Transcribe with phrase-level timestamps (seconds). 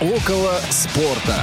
[0.00, 1.42] Около спорта.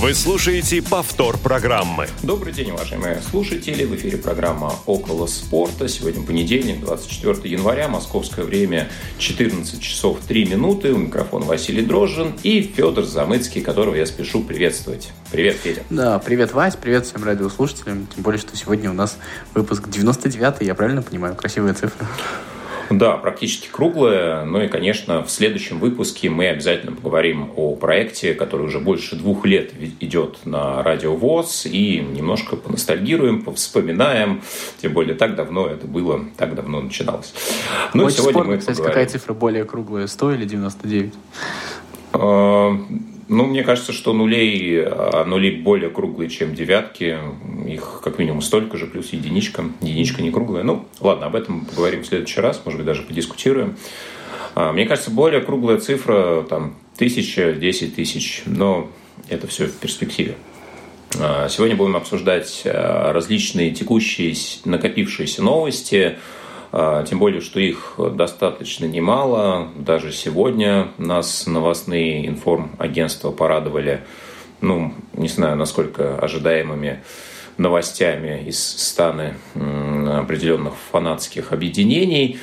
[0.00, 2.08] Вы слушаете повтор программы.
[2.24, 3.84] Добрый день, уважаемые слушатели.
[3.84, 5.86] В эфире программа «Около спорта».
[5.86, 8.88] Сегодня понедельник, 24 января, московское время,
[9.18, 10.92] 14 часов 3 минуты.
[10.92, 15.12] У микрофона Василий Дрожжин и Федор Замыцкий, которого я спешу приветствовать.
[15.30, 15.82] Привет, Федя.
[15.88, 18.08] Да, привет, Вась, привет всем радиослушателям.
[18.12, 19.18] Тем более, что сегодня у нас
[19.54, 21.36] выпуск 99 я правильно понимаю?
[21.36, 22.08] Красивая цифра.
[22.90, 24.44] Да, практически круглая.
[24.44, 29.46] Ну и, конечно, в следующем выпуске мы обязательно поговорим о проекте, который уже больше двух
[29.46, 34.42] лет идет на Радио ВОЗ, и немножко поностальгируем, повспоминаем.
[34.82, 37.32] Тем более так давно это было, так давно начиналось.
[37.94, 39.00] Ну, Очень сегодня спорно, мы кстати, поговорим.
[39.00, 41.14] какая цифра более круглая, 100 или 99?
[43.32, 47.16] Ну, мне кажется, что нулей, а нули более круглые, чем девятки.
[47.64, 49.66] Их как минимум столько же, плюс единичка.
[49.80, 50.64] Единичка не круглая.
[50.64, 53.76] Ну, ладно, об этом поговорим в следующий раз, может быть, даже подискутируем.
[54.56, 58.90] А, мне кажется, более круглая цифра, там, тысяча, десять тысяч, но
[59.28, 60.34] это все в перспективе.
[61.20, 66.18] А, сегодня будем обсуждать различные текущие накопившиеся новости–
[66.72, 69.68] тем более, что их достаточно немало.
[69.74, 74.02] Даже сегодня нас новостные информагентства порадовали,
[74.60, 77.00] ну, не знаю, насколько ожидаемыми
[77.56, 82.38] новостями из станы определенных фанатских объединений.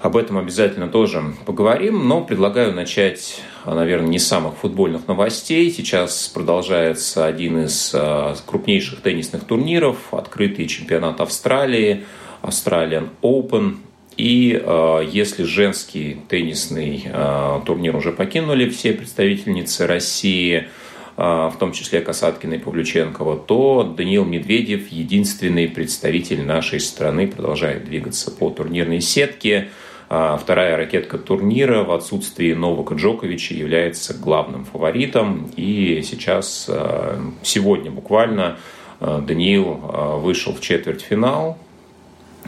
[0.00, 5.72] Об этом обязательно тоже поговорим, но предлагаю начать, наверное, не с самых футбольных новостей.
[5.72, 12.04] Сейчас продолжается один из а, крупнейших теннисных турниров, открытый чемпионат Австралии–
[12.42, 13.76] Australian Open.
[14.16, 20.66] И э, если женский теннисный э, турнир уже покинули все представительницы России,
[21.16, 27.84] э, в том числе Касаткина и Павлюченкова, то Даниил Медведев, единственный представитель нашей страны, продолжает
[27.84, 29.68] двигаться по турнирной сетке.
[30.10, 35.48] Э, вторая ракетка турнира в отсутствии Новака Джоковича является главным фаворитом.
[35.54, 38.56] И сейчас, э, сегодня буквально,
[38.98, 39.74] э, Даниил
[40.22, 41.56] вышел в четвертьфинал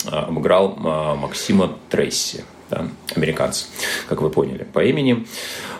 [0.05, 3.67] обыграл а, Максима Трейси, да, американца,
[4.09, 5.27] как вы поняли по имени.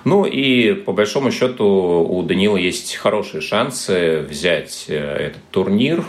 [0.05, 6.03] Ну и по большому счету у Данила есть хорошие шансы взять э, этот турнир.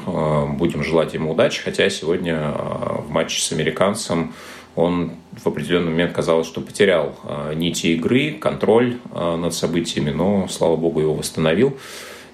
[0.53, 4.33] Будем желать ему удачи, хотя сегодня в матче с американцем
[4.75, 7.13] он в определенный момент казалось, что потерял
[7.53, 11.77] нити игры, контроль над событиями, но, слава богу, его восстановил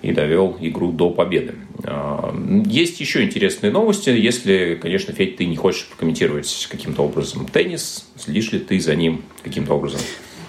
[0.01, 1.55] и довел игру до победы.
[1.83, 2.33] А,
[2.65, 4.09] есть еще интересные новости.
[4.09, 9.23] Если, конечно, Федь, ты не хочешь прокомментировать каким-то образом теннис, следишь ли ты за ним
[9.43, 9.99] каким-то образом?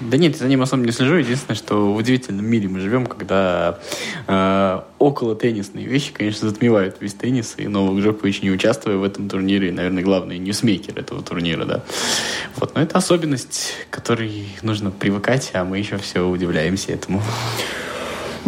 [0.00, 1.16] Да нет, за ним особо не слежу.
[1.16, 3.81] Единственное, что в удивительном мире мы живем, когда
[4.28, 9.28] э, около теннисные вещи, конечно, затмевают весь теннис, и Новак Джокович, не участвуя в этом
[9.28, 11.84] турнире, наверное, главный ньюсмейкер этого турнира, да.
[12.56, 17.20] Вот, но это особенность, к которой нужно привыкать, а мы еще все удивляемся этому.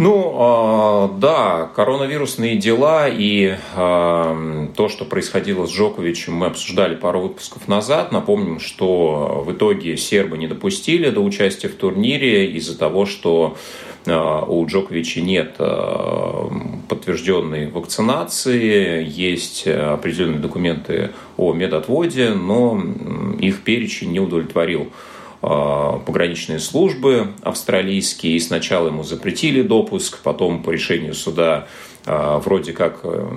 [0.03, 7.21] Ну, а, да, коронавирусные дела и а, то, что происходило с Джоковичем, мы обсуждали пару
[7.21, 8.10] выпусков назад.
[8.10, 13.59] Напомним, что в итоге сербы не допустили до участия в турнире из-за того, что
[14.06, 15.59] а, у Джоковича нет
[16.89, 22.83] подтвержденной вакцинации, есть определенные документы о медотводе, но
[23.39, 24.91] их перечень не удовлетворил
[25.41, 28.37] пограничные службы австралийские.
[28.37, 31.67] И сначала ему запретили допуск, потом по решению суда
[32.06, 33.28] а, вроде как э,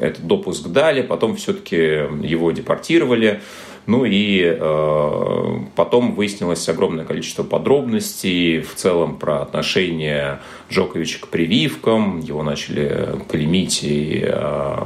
[0.00, 3.40] этот допуск дали, потом все-таки его депортировали.
[3.86, 10.40] Ну и э, потом выяснилось огромное количество подробностей в целом про отношение
[10.70, 12.20] Джоковича к прививкам.
[12.20, 14.76] Его начали клеймить и э,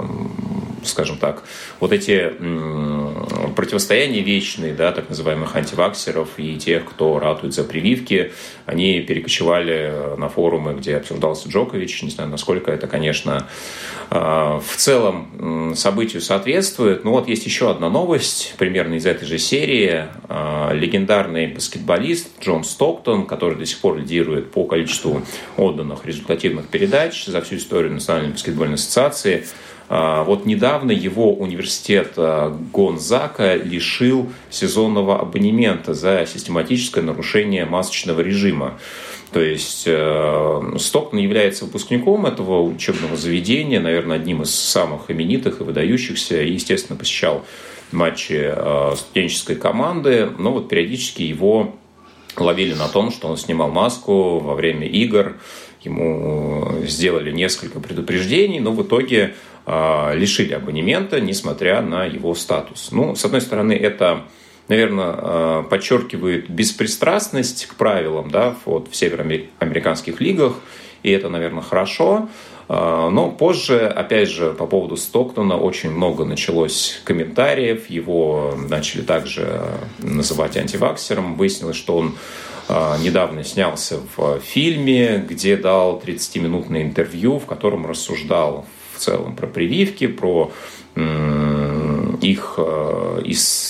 [0.87, 1.45] скажем так,
[1.81, 2.33] вот эти
[3.55, 8.33] противостояния вечные, да, так называемых антиваксеров и тех, кто ратует за прививки,
[8.67, 12.03] они перекочевали на форумы, где обсуждался Джокович.
[12.03, 13.49] Не знаю, насколько это, конечно,
[14.11, 17.05] а, в целом событию соответствует.
[17.05, 20.05] Но вот есть еще одна новость, примерно из этой же серии.
[20.29, 25.23] А, легендарный баскетболист Джон Стоктон, который до сих пор лидирует по количеству
[25.57, 29.47] отданных результативных передач за всю историю Национальной баскетбольной ассоциации,
[30.25, 38.79] вот недавно его университет а, Гонзака лишил сезонного абонемента за систематическое нарушение масочного режима.
[39.33, 45.65] То есть э, Стоктон является выпускником этого учебного заведения, наверное, одним из самых именитых и
[45.65, 47.45] выдающихся, и, естественно, посещал
[47.91, 51.75] матчи э, студенческой команды, но вот периодически его
[52.37, 55.37] ловили на том, что он снимал маску во время игр,
[55.83, 59.35] ему сделали несколько предупреждений, но в итоге а,
[59.67, 62.91] лишили абонемента, несмотря на его статус.
[62.93, 64.25] Ну, с одной стороны, это
[64.69, 70.55] наверное, подчеркивает беспристрастность к правилам да, вот в североамериканских лигах,
[71.03, 72.29] и это, наверное, хорошо.
[72.69, 77.91] Но позже, опять же, по поводу Стоктона очень много началось комментариев.
[77.91, 79.63] Его начали также
[79.99, 81.35] называть антиваксером.
[81.35, 82.17] Выяснилось, что он
[82.69, 88.65] а, недавно снялся в фильме, где дал 30-минутное интервью, в котором рассуждал
[89.05, 90.53] целом про прививки, про
[92.25, 93.23] их, э,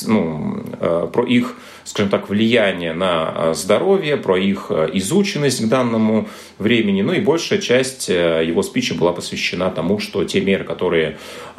[0.07, 6.29] ну, э, про их скажем так, влияние на э, здоровье, про их изученность к данному
[6.59, 7.03] времени.
[7.03, 11.19] Ну и большая часть его спича была посвящена тому, что те меры, которые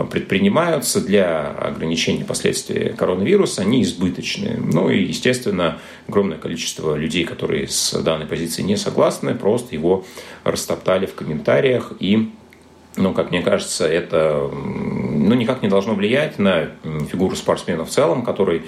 [0.10, 4.58] предпринимаются для ограничения последствий коронавируса, они избыточны.
[4.58, 10.06] Ну и, естественно, огромное количество людей, которые с данной позицией не согласны, просто его
[10.44, 12.32] растоптали в комментариях и
[12.98, 16.72] ну, как мне кажется, это ну, никак не должно влиять на
[17.12, 18.64] фигуру спортсмена в целом, который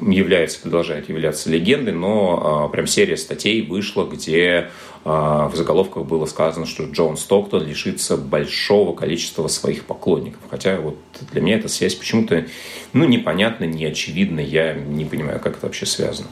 [0.00, 4.70] является, продолжает являться легендой, но а, прям серия статей вышла, где
[5.04, 10.40] а, в заголовках было сказано, что Джон Стоктон лишится большого количества своих поклонников.
[10.50, 10.96] Хотя вот
[11.32, 12.46] для меня эта связь почему-то
[12.92, 16.28] ну, непонятна, не очевидна, я не понимаю, как это вообще связано.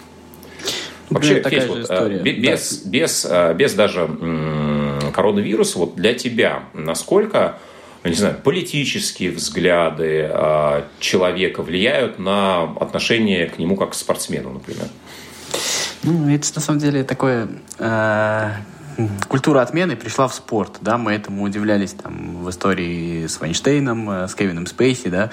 [1.15, 2.19] Ну, вообще, такая вот, а, история.
[2.19, 2.91] без, да.
[2.91, 4.09] без, без даже
[5.15, 7.59] коронавируса, вот для тебя, насколько
[8.03, 14.89] не знаю, политические взгляды а, человека влияют на отношение к нему как к спортсмену, например?
[16.03, 17.49] Ну, это на самом деле такое...
[17.79, 18.51] Э,
[19.29, 24.29] культура отмены пришла в спорт, да, мы этому удивлялись там в истории с Вайнштейном, э,
[24.29, 25.31] с Кевином Спейси, да,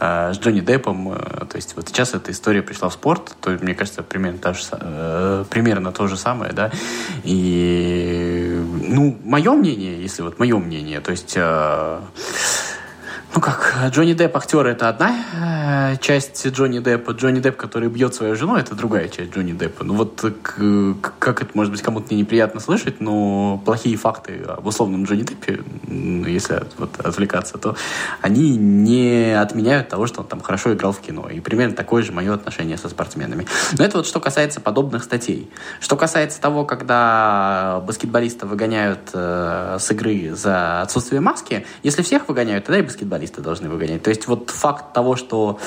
[0.00, 1.16] э, с Джонни Деппом,
[1.48, 5.44] то есть вот сейчас эта история пришла в спорт, то мне кажется примерно, та же,
[5.50, 6.70] примерно то же самое, да,
[7.24, 11.36] и ну мое мнение, если вот мое мнение, то есть
[13.38, 17.12] ну как, Джонни Депп актер это одна э, часть Джонни Деппа.
[17.12, 19.84] Джонни Депп, который бьет свою жену, это другая часть Джонни Деппа.
[19.84, 20.24] Ну вот
[21.20, 26.64] как это может быть кому-то неприятно слышать, но плохие факты об условном Джонни Деппе, если
[26.78, 27.76] вот отвлекаться, то
[28.22, 31.28] они не отменяют того, что он там хорошо играл в кино.
[31.28, 33.46] И примерно такое же мое отношение со спортсменами.
[33.78, 35.48] Но это вот что касается подобных статей.
[35.78, 42.64] Что касается того, когда баскетболиста выгоняют э, с игры за отсутствие маски, если всех выгоняют,
[42.64, 44.02] тогда и баскетболисты футболисты должны выгонять.
[44.02, 45.58] То есть вот факт того, что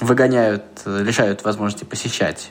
[0.00, 2.48] выгоняют, лишают возможности посещать.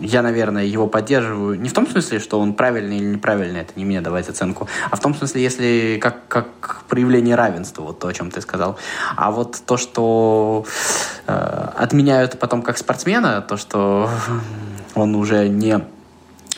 [0.00, 1.60] Я, наверное, его поддерживаю.
[1.60, 4.96] Не в том смысле, что он правильный или неправильный, это не мне давать оценку, а
[4.96, 8.76] в том смысле, если как, как проявление равенства, вот то, о чем ты сказал.
[9.16, 10.64] А вот то, что
[11.28, 14.10] э, отменяют потом как спортсмена, то, что
[14.96, 15.80] он уже не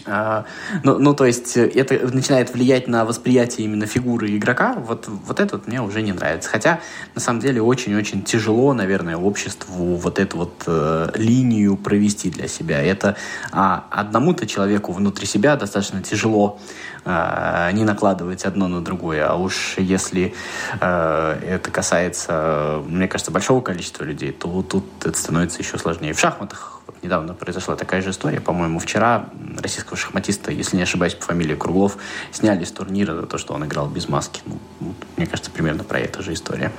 [0.06, 0.44] а,
[0.82, 4.74] ну, ну, то есть э, это начинает влиять на восприятие именно фигуры игрока.
[4.74, 6.48] Вот, вот это вот мне уже не нравится.
[6.48, 6.80] Хотя,
[7.14, 12.82] на самом деле, очень-очень тяжело, наверное, обществу вот эту вот э, линию провести для себя.
[12.82, 13.16] Это
[13.52, 16.58] а, одному-то человеку внутри себя достаточно тяжело
[17.04, 19.26] э, не накладывать одно на другое.
[19.26, 20.34] А уж если
[20.80, 26.12] э, это касается, мне кажется, большого количества людей, то тут это становится еще сложнее.
[26.12, 26.69] В шахматах
[27.02, 28.40] недавно произошла такая же история.
[28.40, 31.96] По-моему, вчера российского шахматиста, если не ошибаюсь, по фамилии Круглов,
[32.32, 34.40] сняли с турнира за то, что он играл без маски.
[34.46, 36.72] Ну, мне кажется, примерно про эту же история.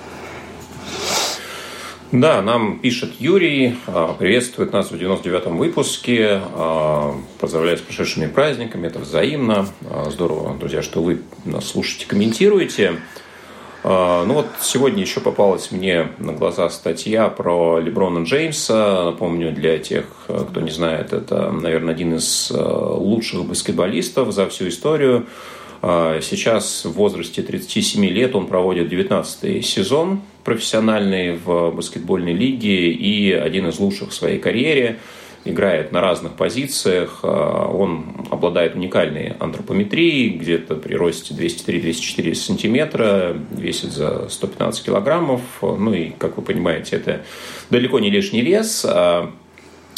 [2.12, 8.88] Да, нам пишет Юрий, а, приветствует нас в 99-м выпуске, а, поздравляет с прошедшими праздниками,
[8.88, 9.66] это взаимно.
[9.90, 12.98] А, здорово, друзья, что вы нас слушаете, комментируете.
[13.84, 19.06] А, ну вот сегодня еще попалась мне на глаза статья про Леброна Джеймса.
[19.06, 24.68] Напомню, для тех, кто не знает, это, наверное, один из э, лучших баскетболистов за всю
[24.68, 25.26] историю.
[25.82, 33.32] А, сейчас в возрасте 37 лет он проводит 19-й сезон профессиональный в баскетбольной лиге и
[33.32, 35.00] один из лучших в своей карьере–
[35.46, 37.20] играет на разных позициях.
[37.24, 45.42] А, он обладает уникальной антропометрией, где-то при росте 203-204 сантиметра, весит за 115 килограммов.
[45.62, 47.22] Ну и, как вы понимаете, это
[47.70, 48.86] далеко не лишний вес.
[48.88, 49.32] А,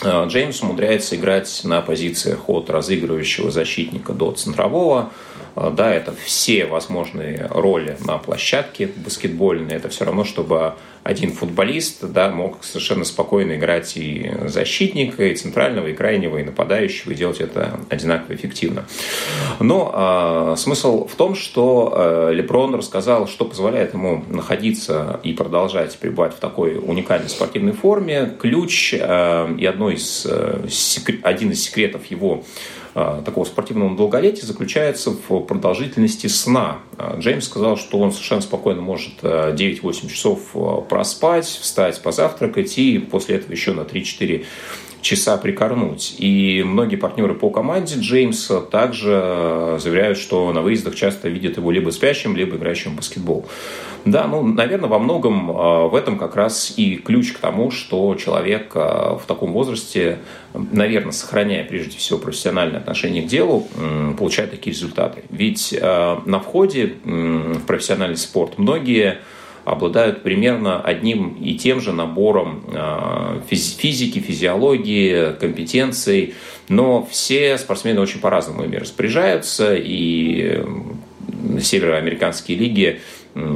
[0.01, 5.11] а, Джеймс умудряется играть на позициях от разыгрывающего защитника до центрового.
[5.55, 9.75] Да, это все возможные роли на площадке баскетбольной.
[9.75, 15.87] Это все равно, чтобы один футболист да, мог совершенно спокойно играть и защитника, и центрального,
[15.87, 18.85] и крайнего, и нападающего, и делать это одинаково эффективно.
[19.59, 25.97] Но э, смысл в том, что э, Леброн рассказал, что позволяет ему находиться и продолжать
[25.97, 28.33] пребывать в такой уникальной спортивной форме.
[28.39, 32.43] Ключ э, и одно из, э, секрет, один из секретов его
[32.93, 36.79] такого спортивного долголетия заключается в продолжительности сна.
[36.97, 40.39] Э, Джеймс сказал, что он совершенно спокойно может 9-8 э, часов
[40.87, 44.45] проспать, встать, позавтракать и после этого еще на 3-4
[45.03, 46.15] часа прикорнуть.
[46.17, 51.91] И многие партнеры по команде Джеймса также заверяют, что на выездах часто видят его либо
[51.91, 53.45] спящим, либо играющим в баскетбол.
[54.05, 58.15] Да, ну, наверное, во многом а, в этом как раз и ключ к тому, что
[58.15, 60.19] человек а, в таком возрасте,
[60.53, 63.67] наверное, сохраняя прежде всего профессиональное отношение к делу,
[64.17, 65.23] получает такие результаты.
[65.29, 69.19] Ведь на входе в профессиональный спорт многие
[69.65, 72.63] обладают примерно одним и тем же набором
[73.47, 76.35] физики, физиологии, компетенций,
[76.69, 80.63] но все спортсмены очень по-разному ими распоряжаются, и
[81.59, 82.99] североамериканские лиги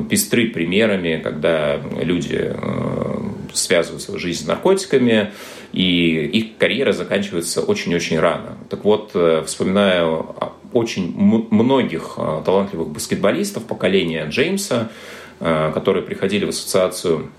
[0.10, 3.18] пестры примерами, когда люди э,
[3.54, 5.32] связывают свою жизнь с наркотиками,
[5.72, 8.58] и их карьера заканчивается очень-очень рано.
[8.70, 10.36] Так вот, э, вспоминаю
[10.74, 14.90] очень многих э, талантливых баскетболистов поколения Джеймса,
[15.40, 17.30] которые приходили в ассоциацию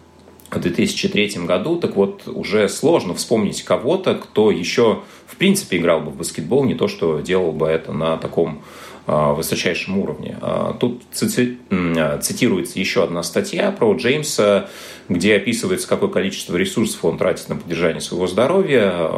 [0.51, 6.11] в 2003 году, так вот, уже сложно вспомнить кого-то, кто еще, в принципе, играл бы
[6.11, 8.63] в баскетбол, не то, что делал бы это на таком
[9.07, 10.39] а, высочайшем уровне.
[10.41, 14.69] А, тут цитируется еще одна статья про Джеймса,
[15.09, 19.11] где описывается, какое количество ресурсов он тратит на поддержание своего здоровья,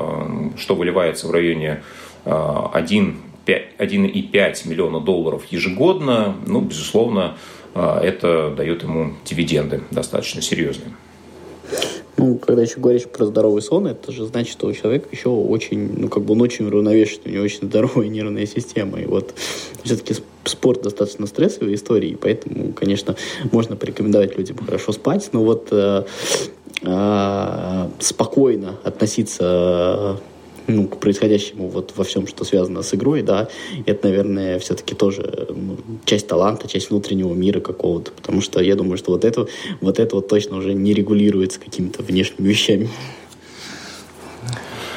[0.57, 1.83] что выливается в районе
[2.25, 6.37] 1,5 миллиона долларов ежегодно.
[6.47, 7.37] Ну, безусловно,
[7.75, 10.93] это дает ему дивиденды достаточно серьезные.
[12.21, 16.01] Ну, когда еще говоришь про здоровый сон, это же значит, что у человека еще очень,
[16.01, 19.01] ну, как бы он очень уравновешен, у него очень здоровая нервная система.
[19.01, 19.33] И вот
[19.83, 23.17] все-таки спорт достаточно стрессовой истории, поэтому, конечно,
[23.53, 26.05] можно порекомендовать людям хорошо спать, но вот э,
[26.83, 30.21] э, спокойно относиться
[30.71, 33.49] ну, к происходящему вот во всем, что связано с игрой, да,
[33.87, 35.49] это, наверное, все-таки тоже
[36.05, 39.47] часть таланта, часть внутреннего мира какого-то, потому что я думаю, что вот это
[39.81, 42.89] вот, это вот точно уже не регулируется какими-то внешними вещами.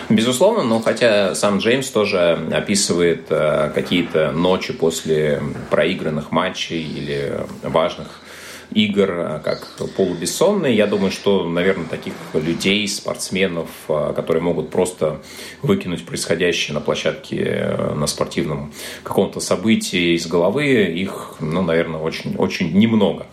[0.10, 8.23] Безусловно, но хотя сам Джеймс тоже описывает э, какие-то ночи после проигранных матчей или важных
[8.74, 10.76] игр э, как полубессонные.
[10.76, 15.22] Я думаю, что, наверное, таких людей, спортсменов, э, которые могут просто
[15.62, 22.36] выкинуть происходящее на площадке э, на спортивном каком-то событии из головы, их, ну, наверное, очень,
[22.38, 23.28] очень немного.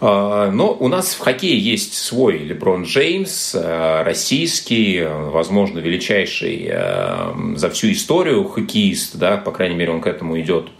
[0.00, 6.72] Но у нас в хоккее есть свой Леброн Джеймс, российский, возможно, величайший
[7.56, 10.70] за всю историю хоккеист, да, по крайней мере, он к этому идет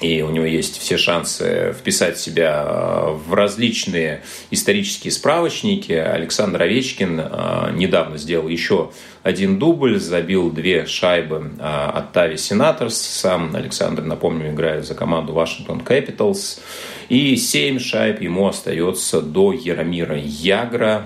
[0.00, 5.92] и у него есть все шансы вписать себя э, в различные исторические справочники.
[5.92, 8.90] Александр Овечкин э, недавно сделал еще
[9.22, 12.96] один дубль, забил две шайбы э, от Тави Сенаторс.
[12.96, 16.60] Сам Александр, напомню, играет за команду Вашингтон Capitals.
[17.10, 21.04] И семь шайб ему остается до Яромира Ягра.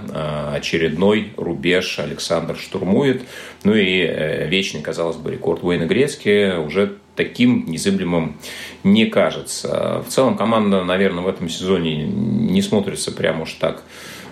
[0.52, 3.22] Очередной рубеж Александр штурмует.
[3.64, 8.37] Ну и вечный, казалось бы, рекорд Уэйна Грецки уже таким незыблемым
[8.83, 10.04] не кажется.
[10.06, 13.83] В целом команда, наверное, в этом сезоне не смотрится прямо уж так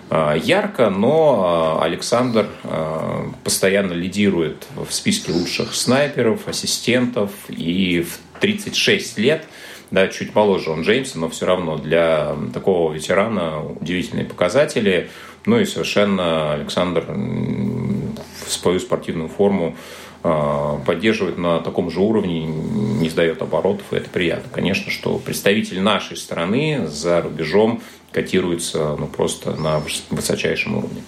[0.09, 8.19] а, ярко, но а, Александр а, постоянно лидирует в списке лучших снайперов, ассистентов, и в
[8.39, 9.45] 36 лет,
[9.89, 15.09] да, чуть моложе он Джеймса, но все равно для такого ветерана удивительные показатели.
[15.45, 19.75] Ну и совершенно Александр в свою спортивную форму
[20.23, 24.49] поддерживает на таком же уровне, не сдает оборотов, и это приятно.
[24.51, 31.03] Конечно, что представитель нашей страны за рубежом котируется ну, просто на высочайшем уровне.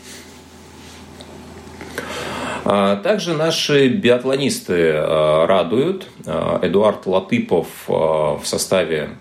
[2.65, 6.07] А, также наши биатлонисты а, радуют.
[6.62, 9.12] Эдуард Латыпов в составе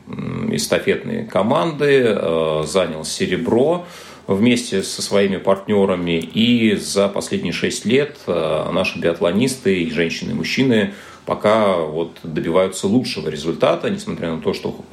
[0.51, 2.19] эстафетной команды
[2.65, 3.85] занял серебро
[4.27, 6.19] вместе со своими партнерами.
[6.19, 10.95] И за последние шесть лет э, наши биатлонисты, и женщины, и мужчины,
[11.27, 14.85] пока вот добиваются лучшего результата, несмотря на то, что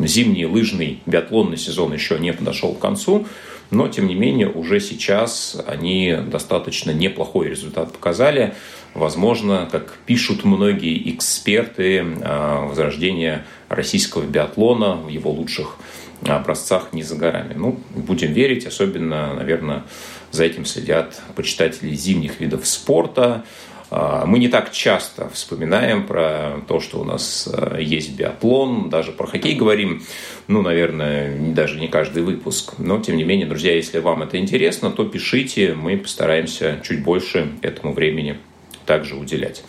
[0.00, 3.26] э, зимний лыжный биатлонный сезон еще не подошел к концу.
[3.70, 8.54] Но, тем не менее, уже сейчас они достаточно неплохой результат показали.
[8.92, 15.78] Возможно, как пишут многие эксперты, э, возрождение российского биатлона в его лучших
[16.26, 17.54] образцах не за горами.
[17.56, 19.84] Ну, будем верить, особенно, наверное,
[20.30, 23.44] за этим следят почитатели зимних видов спорта.
[23.90, 29.12] А, мы не так часто вспоминаем про то, что у нас а, есть биатлон, даже
[29.12, 30.02] про хоккей говорим,
[30.48, 32.74] ну, наверное, даже не каждый выпуск.
[32.78, 37.52] Но, тем не менее, друзья, если вам это интересно, то пишите, мы постараемся чуть больше
[37.60, 38.38] этому времени
[38.86, 39.62] также уделять.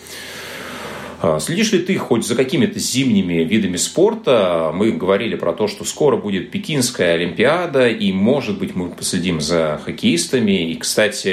[1.24, 4.74] А, следишь ли ты хоть за какими-то зимними видами спорта?
[4.74, 9.80] Мы говорили про то, что скоро будет Пекинская Олимпиада, и, может быть, мы последим за
[9.86, 10.74] хоккеистами.
[10.74, 11.30] И, кстати,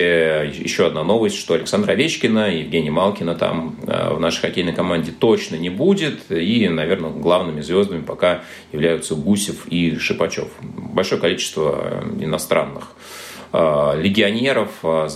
[0.62, 5.10] еще одна новость, что Александра Овечкина и Евгения Малкина там а, в нашей хоккейной команде
[5.10, 6.30] точно не будет.
[6.30, 10.50] И, наверное, главными звездами пока являются Гусев и Шипачев.
[10.60, 12.94] Большое количество иностранных
[13.52, 15.08] легионеров э,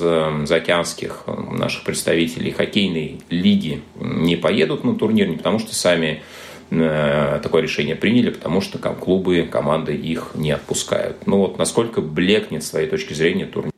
[0.44, 6.22] заокеанских э, наших представителей хоккейной лиги не поедут на турнир, не потому что сами
[6.70, 11.24] такое решение приняли, потому что клубы, команды их не отпускают.
[11.26, 13.73] Ну вот насколько блекнет с твоей точки зрения турнир?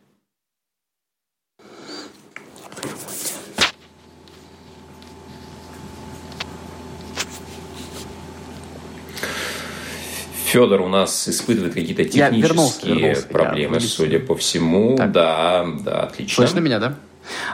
[10.46, 14.96] Федор у нас испытывает какие-то технические вернулся, вернулся, проблемы, судя по всему.
[14.96, 15.10] Так.
[15.10, 16.46] Да, да, отлично.
[16.46, 16.94] Слышно меня, да?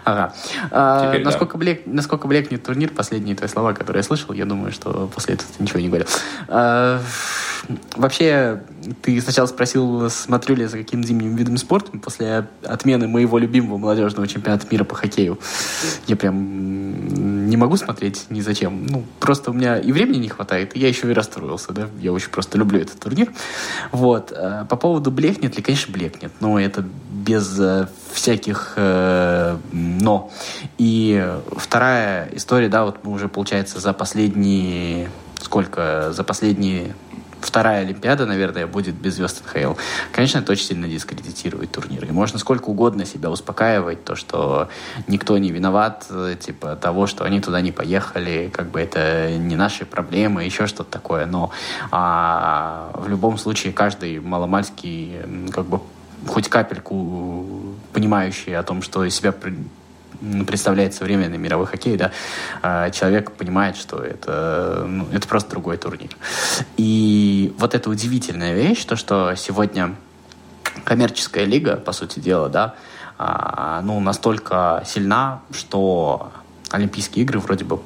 [0.04, 0.34] Ага.
[0.70, 1.58] А, насколько, да.
[1.58, 5.48] блек, насколько блекнет турнир, последние твои слова, которые я слышал, я думаю, что после этого
[5.56, 6.06] ты ничего не говорил.
[6.48, 7.00] А,
[7.96, 8.62] вообще,
[9.02, 13.78] ты сначала спросил, смотрю ли я за каким зимним видом спорта после отмены моего любимого
[13.78, 15.38] молодежного чемпионата мира по хоккею.
[16.06, 18.86] Я прям не могу смотреть ни зачем.
[18.86, 21.88] Ну, просто у меня и времени не хватает, и я еще и расстроился, да.
[22.00, 23.30] Я очень просто люблю этот турнир.
[23.90, 24.32] Вот.
[24.34, 30.30] А по поводу блекнет ли, конечно, блекнет, но это без э, всяких э, но.
[30.78, 31.24] И
[31.56, 35.10] вторая история, да, вот мы уже, получается, за последние
[35.42, 36.94] сколько, за последние
[37.44, 39.74] вторая Олимпиада, наверное, будет без звезд НХЛ.
[40.12, 42.04] Конечно, это очень сильно дискредитирует турнир.
[42.04, 44.68] И можно сколько угодно себя успокаивать, то, что
[45.06, 46.06] никто не виноват,
[46.40, 50.90] типа того, что они туда не поехали, как бы это не наши проблемы, еще что-то
[50.90, 51.26] такое.
[51.26, 51.50] Но
[51.90, 55.80] а, в любом случае каждый маломальский как бы
[56.26, 59.32] хоть капельку понимающий о том, что из себя
[60.46, 62.12] представляет современный мировой хоккей, да,
[62.62, 66.10] а, человек понимает, что это, ну, это просто другой турнир.
[66.76, 69.94] И вот эта удивительная вещь, то, что сегодня
[70.84, 72.74] коммерческая лига, по сути дела, да,
[73.18, 76.32] а, ну, настолько сильна, что
[76.70, 77.80] Олимпийские игры вроде бы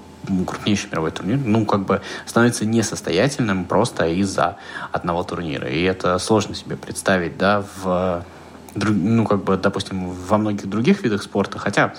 [0.47, 4.57] крупнейший мировой турнир, ну, как бы становится несостоятельным просто из-за
[4.93, 5.69] одного турнира.
[5.69, 8.25] И это сложно себе представить, да, в
[8.77, 11.95] ну, как бы, допустим, во многих других видах спорта, хотя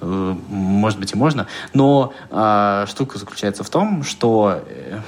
[0.00, 5.00] э, может быть и можно, но э, штука заключается в том, что э,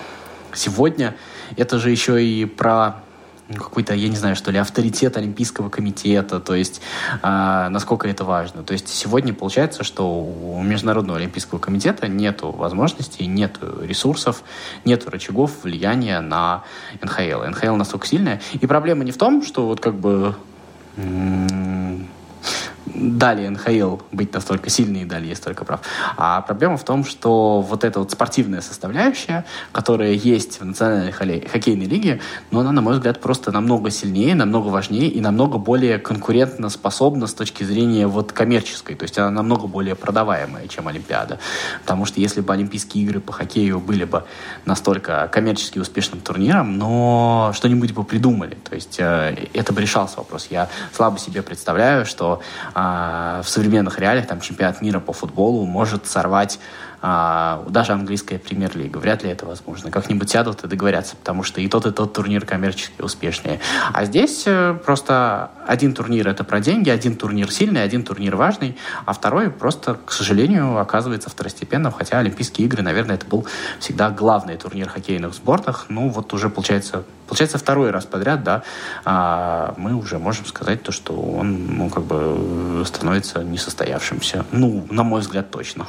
[0.53, 1.15] сегодня
[1.57, 3.03] это же еще и про
[3.57, 6.81] какой-то, я не знаю, что ли, авторитет Олимпийского комитета, то есть
[7.23, 8.63] э, насколько это важно.
[8.63, 14.43] То есть сегодня получается, что у Международного Олимпийского комитета нет возможностей, нет ресурсов,
[14.85, 16.63] нет рычагов влияния на
[17.03, 17.45] НХЛ.
[17.51, 18.41] НХЛ настолько сильная.
[18.53, 20.37] И проблема не в том, что вот как бы
[22.95, 25.81] дали НХЛ быть настолько сильной и дали ей столько прав.
[26.17, 31.87] А проблема в том, что вот эта вот спортивная составляющая, которая есть в национальной хоккейной
[31.87, 36.69] лиге, но она, на мой взгляд, просто намного сильнее, намного важнее и намного более конкурентно
[36.69, 38.95] способна с точки зрения вот коммерческой.
[38.97, 41.39] То есть она намного более продаваемая, чем Олимпиада.
[41.83, 44.25] Потому что если бы Олимпийские игры по хоккею были бы
[44.65, 48.57] настолько коммерчески успешным турниром, но что-нибудь бы придумали.
[48.69, 50.49] То есть э, это бы решался вопрос.
[50.51, 52.41] Я слабо себе представляю, что
[52.75, 52.80] а,
[53.43, 56.59] в современных реалиях там чемпионат мира по футболу может сорвать
[57.03, 58.99] а, даже английская премьер-лига.
[58.99, 59.91] Вряд ли это возможно.
[59.91, 63.61] Как-нибудь сядут и договорятся, потому что и тот, и тот турнир коммерчески успешнее.
[63.93, 68.77] А здесь э, просто один турнир это про деньги, один турнир сильный, один турнир важный,
[69.07, 73.47] а второй просто, к сожалению, оказывается второстепенным, хотя Олимпийские игры, наверное, это был
[73.79, 75.87] всегда главный турнир хоккейных сборах.
[75.89, 78.63] Ну, вот уже получается, получается второй раз подряд, да,
[79.05, 84.45] а мы уже можем сказать то, что он, ну, как бы становится несостоявшимся.
[84.53, 85.87] Ну, на мой взгляд, точно.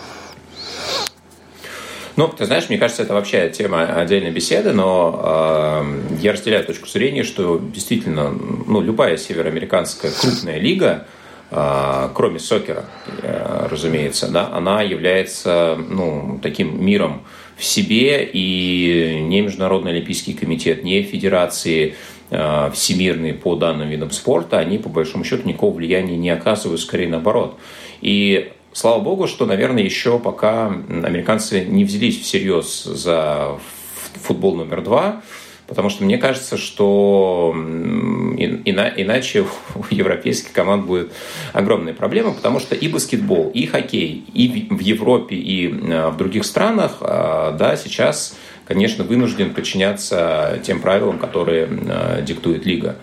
[2.18, 6.88] Ну, ты знаешь, мне кажется, это вообще тема отдельной беседы, но э, я разделяю точку
[6.88, 11.08] зрения, что действительно, ну, любая североамериканская крупная лига,
[11.50, 12.86] э, кроме сокера,
[13.24, 17.24] э, разумеется, да, она является, ну, таким миром
[17.56, 21.96] в себе, и не Международный Олимпийский комитет, не федерации
[22.30, 27.08] э, всемирные по данным видам спорта, они, по большому счету, никакого влияния не оказывают, скорее
[27.08, 27.58] наоборот.
[28.02, 33.60] И Слава богу, что, наверное, еще пока американцы не взялись всерьез за
[34.24, 35.22] футбол номер два,
[35.68, 37.54] потому что мне кажется, что
[38.36, 39.42] иначе
[39.76, 41.12] у европейских команд будет
[41.52, 46.46] огромная проблема, потому что и баскетбол, и хоккей, и в Европе, и э, в других
[46.46, 48.38] странах, э, да, сейчас
[48.72, 51.68] конечно, вынужден подчиняться тем правилам, которые
[52.22, 52.96] диктует лига.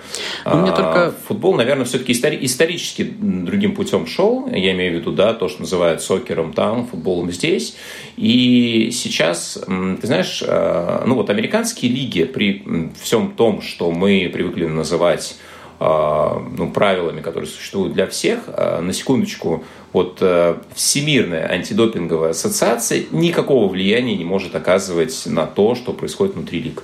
[0.46, 1.14] Ну, мне только...
[1.28, 4.48] Футбол, наверное, все-таки истори- исторически другим путем шел.
[4.48, 7.76] Я имею в виду, да, то, что называют сокером там, футболом здесь.
[8.16, 15.36] И сейчас, ты знаешь, ну вот американские лиги при всем том, что мы привыкли называть
[15.36, 15.47] а,
[15.80, 18.40] ну, правилами, которые существуют для всех.
[18.48, 19.62] А, на секундочку,
[19.92, 26.60] вот э, Всемирная антидопинговая ассоциация никакого влияния не может оказывать на то, что происходит внутри
[26.60, 26.82] лиг.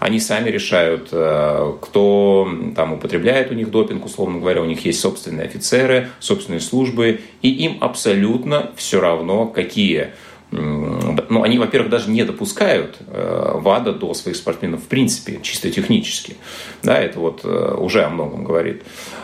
[0.00, 5.00] Они сами решают, э, кто там употребляет у них допинг, условно говоря, у них есть
[5.00, 10.08] собственные офицеры, собственные службы, и им абсолютно все равно, какие
[10.52, 16.36] ну, они, во-первых, даже не допускают э, ВАДА до своих спортсменов в принципе, чисто технически.
[16.82, 18.82] Да, это вот э, уже о многом говорит.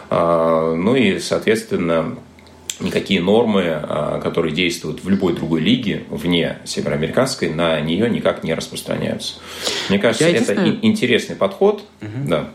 [0.08, 2.16] А, ну и, соответственно,
[2.80, 8.54] никакие нормы, а, которые действуют в любой другой лиге, вне североамериканской, на нее никак не
[8.54, 9.34] распространяются.
[9.90, 10.78] Мне кажется, я это единственное...
[10.82, 11.84] интересный подход.
[12.00, 12.28] Угу.
[12.28, 12.48] Да.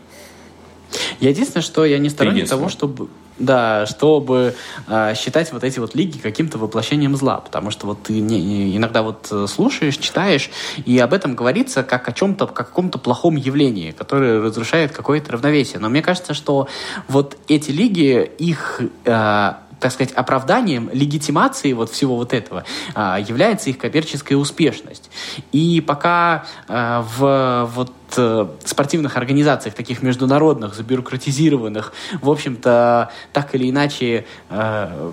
[1.20, 4.54] Я единственное, что я не сторонник того, чтобы да, чтобы
[4.86, 8.76] э, считать вот эти вот лиги каким-то воплощением зла, потому что вот ты не, не,
[8.76, 10.50] иногда вот э, слушаешь, читаешь,
[10.84, 15.32] и об этом говорится как о чем-то, как о каком-то плохом явлении, которое разрушает какое-то
[15.32, 15.78] равновесие.
[15.78, 16.68] Но мне кажется, что
[17.08, 23.68] вот эти лиги, их э, так сказать, оправданием, легитимацией вот всего вот этого а, является
[23.68, 25.10] их коммерческая успешность.
[25.52, 33.70] И пока а, в вот Э, спортивных организациях, таких международных, забюрократизированных, в общем-то, так или
[33.70, 35.10] иначе, э,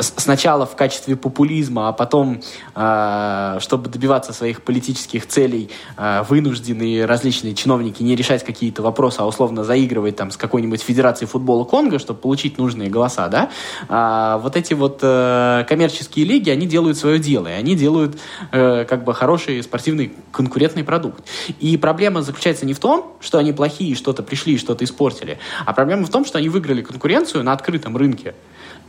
[0.00, 2.40] сначала в качестве популизма, а потом,
[2.74, 5.70] э, чтобы добиваться своих политических целей,
[6.28, 11.64] вынуждены различные чиновники не решать какие-то вопросы, а условно заигрывать там с какой-нибудь федерацией футбола
[11.64, 13.50] Конго, чтобы получить нужные голоса, да,
[13.88, 18.18] а вот эти вот коммерческие лиги, они делают свое дело, и они делают
[18.50, 21.24] как бы хороший спортивный конкурентный продукт.
[21.58, 25.74] И проблема заключается заключается не в том, что они плохие, что-то пришли, что-то испортили, а
[25.74, 28.34] проблема в том, что они выиграли конкуренцию на открытом рынке.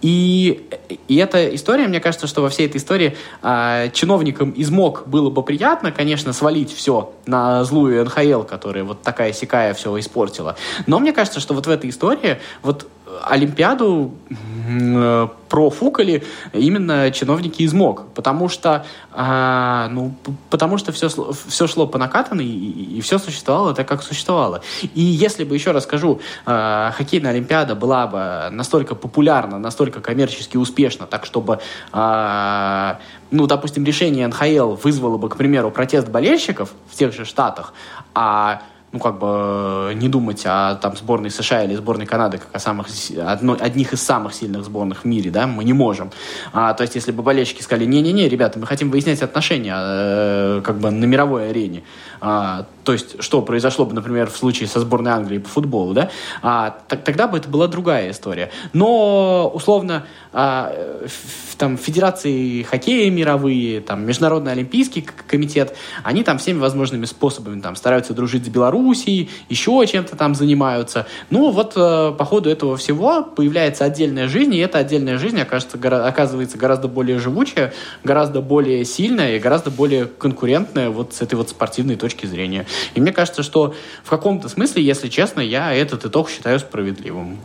[0.01, 0.67] И,
[1.09, 5.29] и эта история, мне кажется, что во всей этой истории э, чиновникам из МОК было
[5.29, 10.55] бы приятно, конечно, свалить все на злую НХЛ, которая вот такая сякая все испортила.
[10.87, 12.87] Но мне кажется, что вот в этой истории вот
[13.23, 20.13] Олимпиаду э, профукали именно чиновники из МОК, потому что, э, ну,
[20.49, 21.09] потому что все,
[21.47, 24.61] все шло по накатанной, и, и все существовало так, как существовало.
[24.81, 30.57] И если бы, еще раз скажу, э, хоккейная Олимпиада была бы настолько популярна, настолько коммерчески
[30.57, 31.59] успешна, так чтобы
[31.91, 32.93] э,
[33.31, 37.73] ну, допустим, решение НХЛ вызвало бы, к примеру, протест болельщиков в тех же штатах,
[38.13, 38.61] а
[38.91, 42.87] ну, как бы не думать о там, сборной США или сборной Канады как о самых,
[43.25, 46.11] одно, одних из самых сильных сборных в мире, да, мы не можем.
[46.51, 50.79] А, то есть, если бы болельщики сказали, не-не-не, ребята, мы хотим выяснять отношения э, как
[50.79, 51.83] бы на мировой арене,
[52.21, 56.11] а, то есть, что произошло бы, например, в случае со сборной Англии по футболу, да,
[56.41, 58.51] а, тогда бы это была другая история.
[58.73, 60.73] Но, условно, а,
[61.05, 67.75] в, там, федерации хоккея мировые, там, Международный олимпийский комитет, они там всеми возможными способами там
[67.75, 71.07] стараются дружить с Белоруссией, еще чем-то там занимаются.
[71.29, 75.77] Ну, вот э, по ходу этого всего появляется отдельная жизнь, и эта отдельная жизнь окажется,
[76.07, 81.49] оказывается гораздо более живучая, гораздо более сильная и гораздо более конкурентная вот с этой вот
[81.49, 82.65] спортивной точки точки зрения.
[82.95, 87.39] И мне кажется, что в каком-то смысле, если честно, я этот итог считаю справедливым.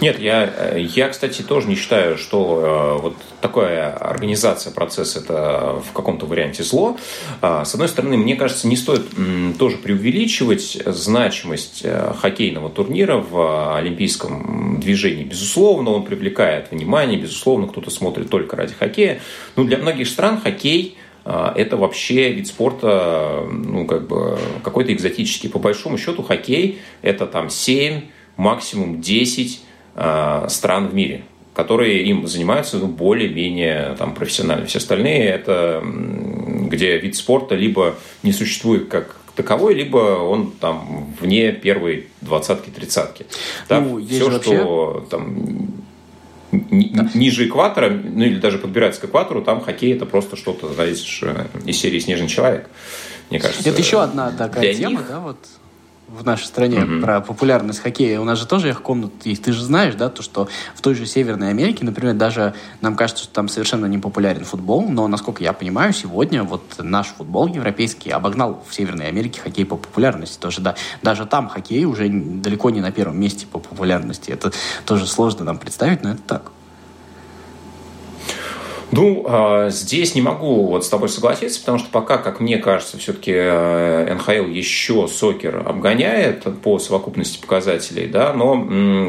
[0.00, 5.92] Нет, я, я, кстати, тоже не считаю, что э, вот такая организация процесса это в
[5.92, 6.96] каком-то варианте зло.
[7.40, 9.04] А, с одной стороны, мне кажется, не стоит
[9.60, 15.22] тоже преувеличивать значимость э, хоккейного турнира в олимпийском движении.
[15.22, 19.20] Безусловно, он привлекает внимание, безусловно, кто-то смотрит только ради хоккея.
[19.54, 25.48] Но для многих стран хоккей это вообще вид спорта, ну, как бы, какой-то экзотический.
[25.48, 28.02] По большому счету, хоккей– это там 7,
[28.36, 29.60] максимум 10
[29.94, 31.22] э, стран в мире,
[31.54, 34.66] которые им занимаются ну, более-менее там, профессионально.
[34.66, 35.82] Все остальные– это
[36.72, 43.26] где вид спорта либо не существует как таковой, либо он там вне первой двадцатки-тридцатки.
[43.68, 45.08] Да, ну, все, что вообще...
[45.10, 45.84] там
[46.52, 47.10] да.
[47.14, 51.22] ниже экватора, ну или даже подбирается к экватору, там хоккей это просто что-то, знаешь,
[51.64, 52.68] из серии «Снежный человек».
[53.30, 55.08] Мне кажется, это еще одна такая тема, них...
[55.08, 55.38] да, вот
[56.12, 57.00] в нашей стране mm-hmm.
[57.00, 58.20] про популярность хоккея.
[58.20, 59.42] У нас же тоже их комнат есть.
[59.42, 63.24] Ты же знаешь, да, то, что в той же Северной Америке, например, даже нам кажется,
[63.24, 68.10] что там совершенно не популярен футбол, но, насколько я понимаю, сегодня вот наш футбол европейский
[68.10, 70.38] обогнал в Северной Америке хоккей по популярности.
[70.38, 74.30] Тоже, да, даже там хоккей уже далеко не на первом месте по популярности.
[74.30, 74.52] Это
[74.84, 76.52] тоже сложно нам представить, но это так.
[78.92, 82.98] Ну, а, здесь не могу вот с тобой согласиться, потому что пока, как мне кажется,
[82.98, 88.54] все-таки э, НХЛ еще сокер обгоняет по совокупности показателей, да, но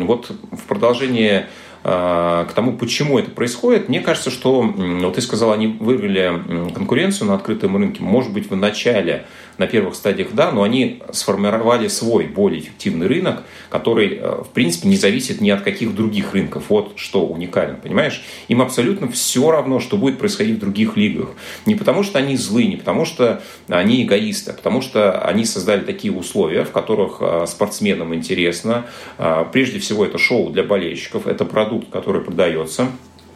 [0.06, 1.48] вот в продолжении
[1.84, 7.28] а, к тому, почему это происходит, мне кажется, что, вот ты сказал, они выиграли конкуренцию
[7.28, 9.26] на открытом рынке, может быть, в начале
[9.58, 14.88] на первых стадиях да, но они сформировали свой более эффективный рынок, который, э, в принципе,
[14.88, 16.66] не зависит ни от каких других рынков.
[16.70, 18.24] Вот что уникально, понимаешь?
[18.48, 21.30] Им абсолютно все равно, что будет происходить в других лигах.
[21.66, 25.82] Не потому, что они злые, не потому, что они эгоисты, а потому что они создали
[25.82, 28.86] такие условия, в которых э, спортсменам интересно.
[29.18, 32.90] Э, прежде всего, это шоу для болельщиков, это продукт, который продается.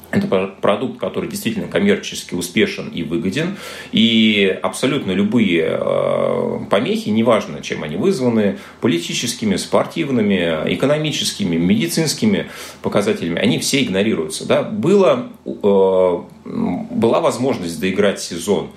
[0.09, 3.57] Это продукт, который действительно коммерчески успешен и выгоден.
[3.91, 12.49] И абсолютно любые э, помехи, неважно, чем они вызваны, политическими, спортивными, экономическими, медицинскими
[12.81, 14.47] показателями, они все игнорируются.
[14.47, 14.63] Да?
[14.63, 18.69] Было, э, была возможность доиграть сезон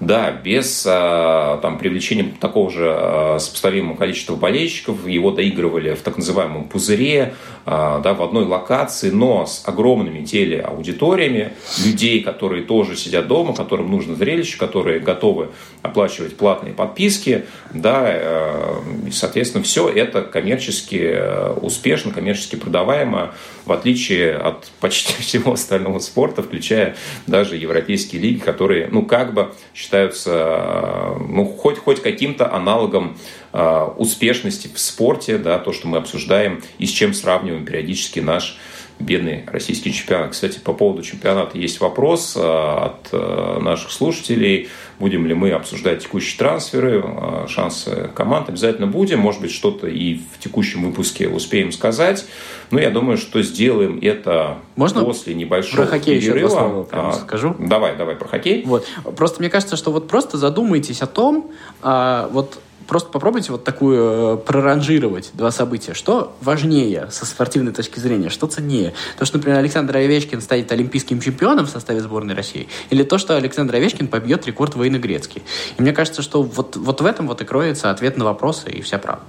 [0.00, 6.16] да, без а, там, привлечения такого же а, сопоставимого количества болельщиков, его доигрывали в так
[6.18, 11.52] называемом пузыре, а, да, в одной локации, но с огромными телеаудиториями,
[11.84, 15.48] людей, которые тоже сидят дома, которым нужно зрелище, которые готовы
[15.82, 21.16] оплачивать платные подписки, да, и, соответственно, все это коммерчески
[21.60, 23.34] успешно, коммерчески продаваемо,
[23.66, 29.52] в отличие от почти всего остального спорта, включая даже европейские лиги, которые, ну, как бы
[29.74, 33.18] считаются, ну, хоть, хоть каким-то аналогом
[33.52, 38.58] э, успешности в спорте, да, то, что мы обсуждаем и с чем сравниваем периодически наш
[38.98, 40.30] бедный российский чемпионат.
[40.30, 44.68] Кстати, по поводу чемпионата есть вопрос э, от э, наших слушателей.
[44.98, 48.48] Будем ли мы обсуждать текущие трансферы, э, шансы команд?
[48.48, 49.20] Обязательно будем.
[49.20, 52.26] Может быть, что-то и в текущем выпуске успеем сказать.
[52.70, 56.36] Но я думаю, что сделаем это Можно после небольшого про хоккей перерыва.
[56.38, 57.54] еще два слова а, скажу?
[57.58, 58.64] Давай, давай про хоккей.
[58.64, 58.86] Вот.
[59.16, 61.50] Просто мне кажется, что вот просто задумайтесь о том,
[61.82, 65.94] а, вот просто попробуйте вот такую э, проранжировать два события.
[65.94, 68.94] Что важнее со спортивной точки зрения, что ценнее?
[69.18, 73.36] То, что, например, Александр Овечкин станет олимпийским чемпионом в составе сборной России, или то, что
[73.36, 75.42] Александр Овечкин побьет рекорд войны Грецкий.
[75.78, 78.82] И мне кажется, что вот, вот в этом вот и кроется ответ на вопросы и
[78.82, 79.26] вся правда.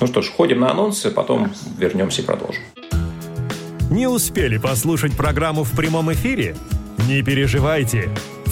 [0.00, 2.62] Ну что ж, ходим на анонсы, потом вернемся и продолжим.
[3.90, 6.56] Не успели послушать программу в прямом эфире?
[7.06, 8.08] Не переживайте.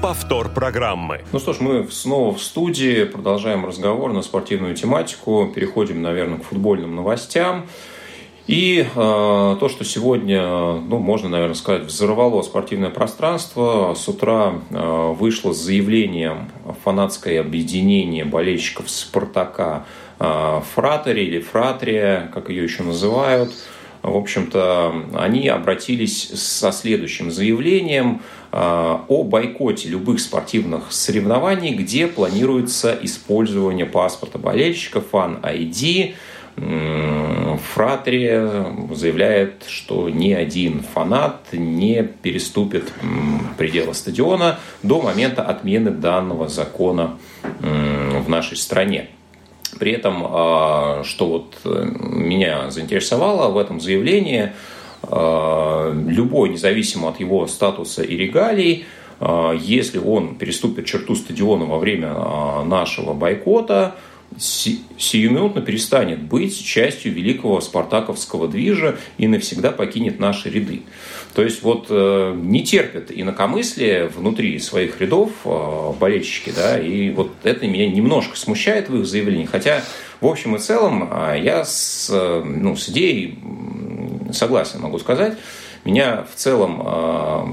[0.00, 1.22] повтор программы.
[1.32, 6.44] Ну что ж, мы снова в студии, продолжаем разговор на спортивную тематику, переходим, наверное, к
[6.44, 7.66] футбольным новостям.
[8.46, 15.14] И э, то, что сегодня, ну, можно, наверное, сказать, взорвало спортивное пространство, с утра э,
[15.18, 16.50] вышло с заявлением
[16.82, 19.84] фанатское объединение болельщиков «Спартака»
[20.18, 23.52] э, «Фратери» или «Фратрия», как ее еще называют.
[24.02, 32.98] В общем-то, они обратились со следующим заявлением– Э, о бойкоте любых спортивных соревнований, где планируется
[33.02, 36.14] использование паспорта болельщика, фан-ID.
[37.74, 38.26] Фратри
[38.92, 42.92] заявляет, что ни один фанат не переступит
[43.56, 47.16] пределы стадиона до момента отмены данного закона
[47.60, 49.08] в нашей стране.
[49.78, 54.52] При этом, а, что вот э, меня заинтересовало в этом заявлении–
[55.02, 58.84] Э, любой, независимо от его статуса и регалий,
[59.20, 62.12] э, если он переступит черту стадиона во время
[62.64, 63.94] нашего бойкота,
[64.38, 70.82] сиюминутно перестанет быть частью великого спартаковского движа и навсегда покинет наши ряды.
[71.34, 75.30] То есть вот не терпят инакомыслие внутри своих рядов
[76.00, 79.82] болельщики, да, и вот это меня немножко смущает в их заявлении, хотя
[80.20, 82.10] в общем и целом я с,
[82.44, 83.38] ну, с идеей
[84.32, 85.36] согласен, могу сказать.
[85.84, 87.48] Меня в целом а,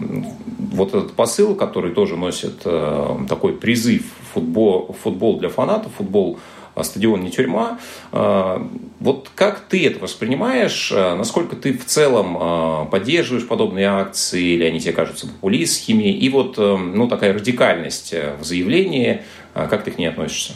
[0.72, 6.40] вот этот посыл, который тоже носит а, такой призыв футбол, футбол для фанатов, футбол
[6.84, 7.80] стадион не тюрьма.
[8.12, 10.92] Вот как ты это воспринимаешь?
[10.92, 16.12] Насколько ты в целом поддерживаешь подобные акции, или они тебе кажутся популистскими?
[16.12, 19.22] И вот ну, такая радикальность в заявлении,
[19.54, 20.54] как ты к ней относишься?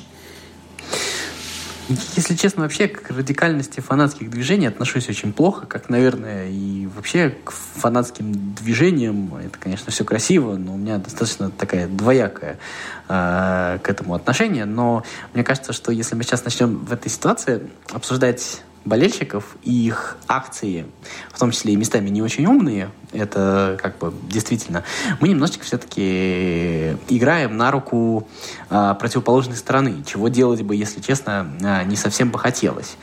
[1.89, 7.51] Если честно, вообще к радикальности фанатских движений отношусь очень плохо, как, наверное, и вообще к
[7.51, 9.33] фанатским движениям.
[9.35, 12.59] Это, конечно, все красиво, но у меня достаточно такая двоякая
[13.07, 14.65] э, к этому отношение.
[14.65, 20.17] Но мне кажется, что если мы сейчас начнем в этой ситуации обсуждать болельщиков и их
[20.27, 20.85] акции,
[21.31, 24.83] в том числе и местами не очень умные, это как бы действительно,
[25.19, 28.27] мы немножечко все-таки играем на руку
[28.69, 32.97] а, противоположной стороны, чего делать бы, если честно, а, не совсем бы хотелось.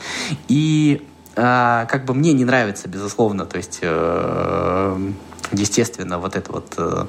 [0.47, 5.11] И а, как бы мне не нравится, безусловно, то есть э,
[5.51, 7.05] естественно, вот это вот э,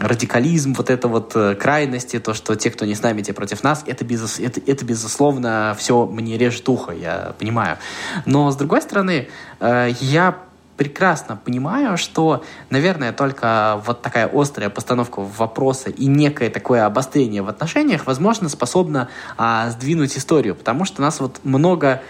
[0.00, 3.62] радикализм, вот это вот э, крайности, то, что те, кто не с нами, те против
[3.62, 7.78] нас, это, безус, это, это безусловно все мне режет ухо, я понимаю.
[8.26, 9.28] Но, с другой стороны,
[9.60, 10.38] э, я
[10.76, 17.48] прекрасно понимаю, что, наверное, только вот такая острая постановка вопроса и некое такое обострение в
[17.48, 22.02] отношениях, возможно, способно а, сдвинуть историю, потому что нас вот много,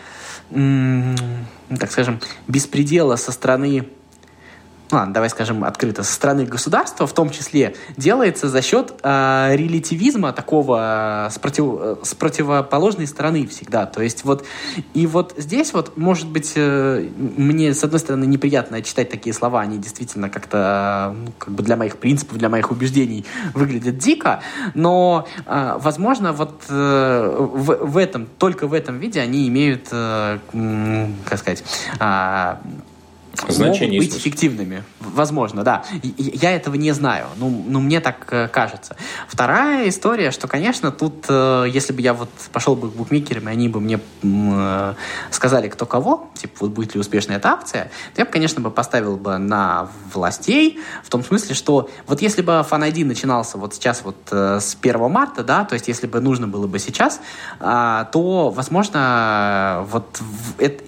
[0.48, 3.88] так скажем, беспредела со стороны
[4.92, 10.32] ладно, давай скажем открыто, со стороны государства в том числе делается за счет э, релятивизма
[10.32, 13.86] такого с, против, э, с противоположной стороны всегда.
[13.86, 14.44] То есть вот,
[14.94, 19.60] и вот здесь вот, может быть, э, мне, с одной стороны, неприятно читать такие слова,
[19.60, 23.24] они действительно как-то, ну, как бы для моих принципов, для моих убеждений
[23.54, 24.42] выглядят дико,
[24.74, 30.38] но, э, возможно, вот э, в, в этом, только в этом виде они имеют, э,
[31.24, 31.64] как сказать,
[31.98, 32.56] э,
[33.48, 34.84] Значение могут быть эффективными.
[35.00, 35.84] Возможно, да.
[36.02, 38.96] Я этого не знаю, ну, ну мне так э, кажется.
[39.28, 43.52] Вторая история, что, конечно, тут, э, если бы я вот пошел бы к букмекерам, и
[43.52, 44.94] они бы мне э,
[45.30, 48.70] сказали, кто кого, типа, вот будет ли успешная эта акция, то я бы, конечно, бы
[48.70, 54.02] поставил бы на властей, в том смысле, что вот если бы фан начинался вот сейчас
[54.04, 57.20] вот с 1 марта, да, то есть если бы нужно было бы сейчас,
[57.60, 60.20] а, то, возможно, вот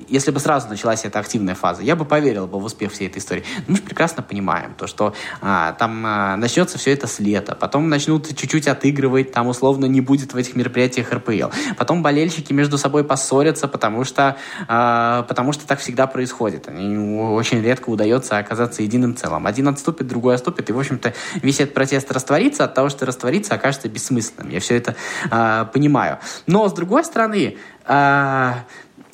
[0.09, 3.19] если бы сразу началась эта активная фаза, я бы поверил бы в успех всей этой
[3.19, 3.45] истории.
[3.59, 7.55] Но мы же прекрасно понимаем, то, что а, там а, начнется все это с лета,
[7.55, 11.51] потом начнут чуть-чуть отыгрывать, там условно не будет в этих мероприятиях РПЛ.
[11.77, 14.37] Потом болельщики между собой поссорятся, потому что,
[14.69, 16.69] а, потому что так всегда происходит.
[16.69, 19.47] Они, очень редко удается оказаться единым целым.
[19.47, 23.55] Один отступит, другой отступит, и, в общем-то, весь этот протест растворится, от того, что растворится,
[23.55, 24.51] окажется бессмысленным.
[24.51, 24.97] Я все это
[25.31, 26.19] а, понимаю.
[26.47, 28.65] Но, с другой стороны, а,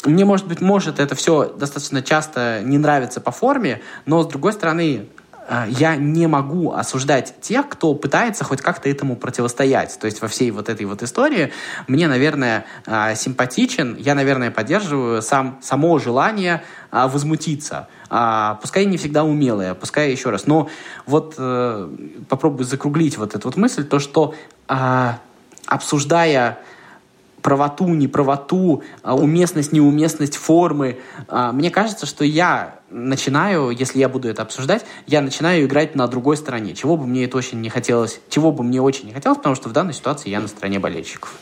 [0.05, 4.53] мне, может быть, может это все достаточно часто не нравится по форме, но, с другой
[4.53, 5.09] стороны,
[5.47, 9.99] э, я не могу осуждать тех, кто пытается хоть как-то этому противостоять.
[10.01, 11.53] То есть во всей вот этой вот истории
[11.87, 17.89] мне, наверное, э, симпатичен, я, наверное, поддерживаю сам, само желание э, возмутиться.
[18.09, 20.49] Пускай не всегда умелое, пускай еще раз.
[20.49, 20.69] Но
[21.07, 21.37] вот
[22.29, 24.35] попробую закруглить вот эту вот мысль, то, что
[25.67, 26.59] обсуждая
[27.42, 30.98] правоту, неправоту, а, уместность, неуместность формы.
[31.29, 36.07] А, мне кажется, что я начинаю, если я буду это обсуждать, я начинаю играть на
[36.09, 39.38] другой стороне, чего бы мне это очень не хотелось, чего бы мне очень не хотелось,
[39.38, 41.35] потому что в данной ситуации я на стороне болельщиков.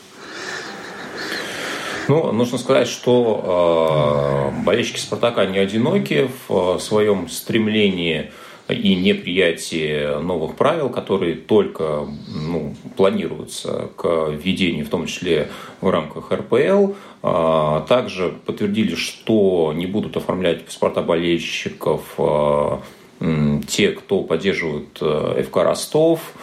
[2.07, 8.31] Ну, нужно сказать, что э, болельщики Спартака не одиноки в э, своем стремлении
[8.69, 15.49] и неприятие новых правил, которые только ну, планируются к введению, в том числе
[15.81, 16.93] в рамках РПЛ.
[17.21, 22.81] А, также подтвердили, что не будут оформлять паспорта болельщиков а,
[23.67, 26.33] те, кто поддерживает э, ФК Ростов.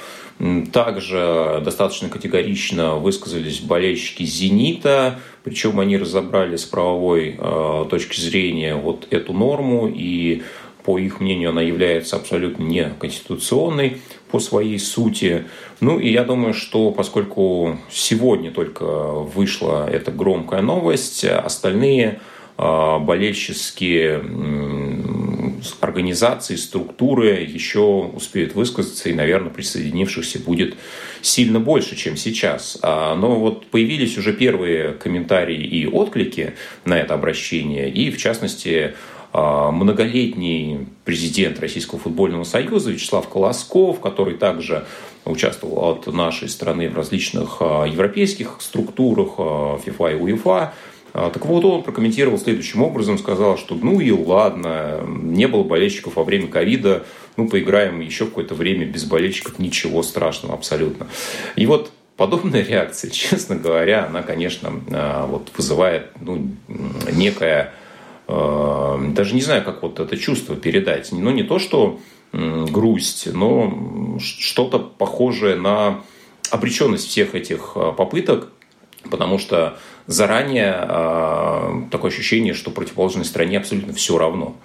[0.70, 9.06] Также достаточно категорично высказались болельщики «Зенита», причем они разобрали с правовой э, точки зрения вот
[9.10, 10.42] эту норму и
[10.86, 15.44] по их мнению, она является абсолютно неконституционной по своей сути.
[15.80, 22.20] Ну и я думаю, что поскольку сегодня только вышла эта громкая новость, остальные
[22.56, 24.22] а, болельческие
[25.80, 27.80] организации, структуры еще
[28.14, 30.76] успеют высказаться, и, наверное, присоединившихся будет
[31.20, 32.78] сильно больше, чем сейчас.
[32.82, 38.94] А, но вот появились уже первые комментарии и отклики на это обращение, и, в частности,
[39.70, 44.86] многолетний президент Российского футбольного союза Вячеслав Колосков, который также
[45.26, 50.70] участвовал от нашей страны в различных а, европейских структурах FIFA и UEFA.
[51.12, 56.16] А, так вот, он прокомментировал следующим образом, сказал, что ну и ладно, не было болельщиков
[56.16, 57.04] во время ковида,
[57.36, 61.06] ну поиграем еще какое-то время без болельщиков, ничего страшного абсолютно.
[61.56, 64.72] И вот подобная реакция, честно говоря, она, конечно,
[65.28, 66.50] вот вызывает ну,
[67.12, 67.72] некое
[68.28, 71.12] даже не знаю, как вот это чувство передать.
[71.12, 72.00] Но не то, что
[72.32, 76.00] грусть, но что-то похожее на
[76.50, 78.48] обреченность всех этих э, попыток
[79.10, 84.56] Потому что заранее э, такое ощущение, что противоположной стране абсолютно все равно.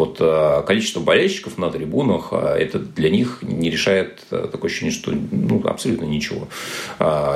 [0.00, 4.94] Вот э, количество болельщиков на трибунах, э, это для них не решает э, такое ощущение,
[4.94, 6.48] что ну, абсолютно ничего.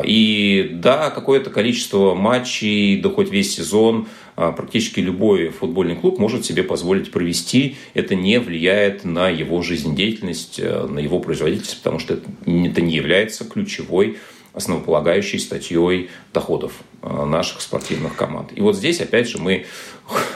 [0.02, 6.62] И да, какое-то количество матчей, да хоть весь сезон, практически любой футбольный клуб может себе
[6.62, 7.76] позволить провести.
[7.92, 14.16] Это не влияет на его жизнедеятельность, на его производительность, потому что это не является ключевой
[14.54, 18.50] основополагающей статьей доходов наших спортивных команд.
[18.54, 19.66] И вот здесь, опять же, мы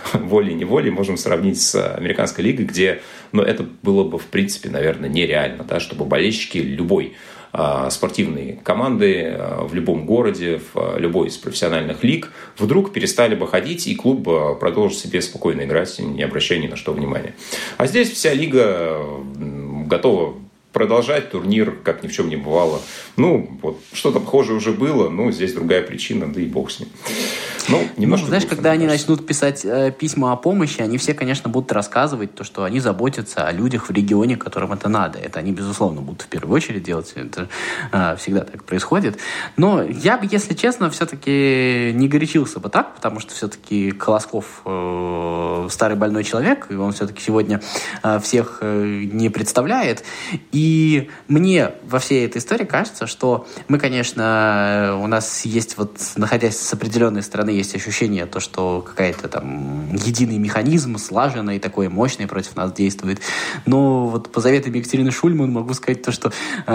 [0.14, 3.00] волей-неволей можем сравнить с американской лигой, где
[3.32, 7.14] ну, это было бы, в принципе, наверное, нереально, да, чтобы болельщики любой
[7.52, 13.46] э, спортивной команды э, в любом городе, в любой из профессиональных лиг вдруг перестали бы
[13.46, 14.24] ходить, и клуб
[14.58, 17.34] продолжит себе спокойно играть, не обращая ни на что внимания.
[17.76, 18.98] А здесь вся лига
[19.86, 20.34] готова
[20.72, 22.80] продолжать турнир, как ни в чем не бывало.
[23.16, 26.88] Ну, вот что-то похожее уже было, но здесь другая причина, да и бог с ним.
[27.68, 31.14] Ну, немножко ну, знаешь, грустно, когда они начнут писать э, письма о помощи, они все,
[31.14, 35.18] конечно, будут рассказывать то, что они заботятся о людях в регионе, которым это надо.
[35.18, 37.12] Это они, безусловно, будут в первую очередь делать.
[37.14, 37.48] Это
[37.92, 39.18] э, всегда так происходит.
[39.56, 45.68] Но я бы, если честно, все-таки не горячился бы так, потому что все-таки Колосков э,
[45.70, 47.60] старый больной человек, и он все-таки сегодня
[48.02, 50.04] э, всех э, не представляет.
[50.52, 56.58] И мне во всей этой истории кажется, что мы, конечно, у нас есть вот, находясь
[56.58, 62.56] с определенной стороны есть ощущение, то, что какая-то там единый механизм, слаженный такой мощный против
[62.56, 63.20] нас действует.
[63.66, 66.32] Но вот по заветам Екатерины Шульман могу сказать то, что
[66.66, 66.72] э,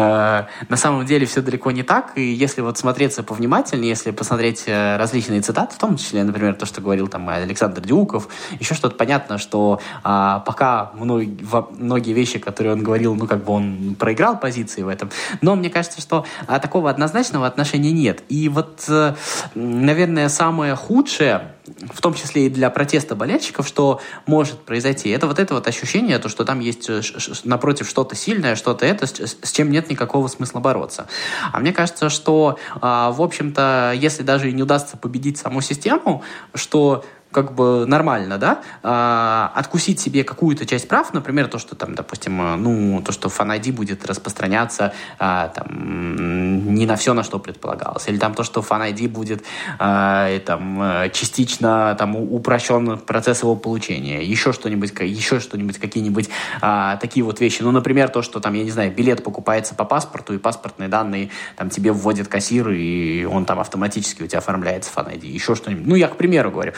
[0.69, 2.17] на самом деле все далеко не так.
[2.17, 6.65] И если вот смотреться повнимательнее, если посмотреть э, различные цитаты, в том числе, например, то,
[6.65, 8.27] что говорил там Александр Дюков,
[8.59, 11.37] еще что-то понятно, что э, пока многие,
[11.77, 15.09] многие вещи, которые он говорил, ну как бы он проиграл позиции в этом.
[15.41, 18.23] Но мне кажется, что а, такого однозначного отношения нет.
[18.29, 19.15] И вот, э,
[19.55, 21.53] наверное, самое самое худшее,
[21.93, 26.19] в том числе и для протеста болельщиков, что может произойти, это вот это вот ощущение,
[26.19, 27.01] то, что там есть э,
[27.43, 31.07] напротив что-то сильное, что-то это, с чем нет никакого смысла бороться.
[31.51, 36.23] А мне кажется, что, а, в общем-то, если даже и не удастся победить саму систему,
[36.53, 37.03] что
[37.33, 42.41] как бы нормально, да, а, откусить себе какую-то часть прав, например, то, что там, допустим,
[42.41, 48.07] э, ну, то, что Fan будет распространяться а, там, не на все, на что предполагалось,
[48.07, 49.43] или там то, что Fan будет
[49.79, 56.29] а, там, э, частично там, упрощен процесс его получения, еще что-нибудь, еще что-нибудь, какие-нибудь
[56.61, 57.63] а, такие вот вещи.
[57.63, 61.31] Ну, например, то, что там, я не знаю, билет покупается по паспорту, и паспортные данные
[61.55, 65.87] там тебе вводит кассир, и он там автоматически у тебя оформляется Fan еще что-нибудь.
[65.87, 66.73] Ну, я к примеру говорю.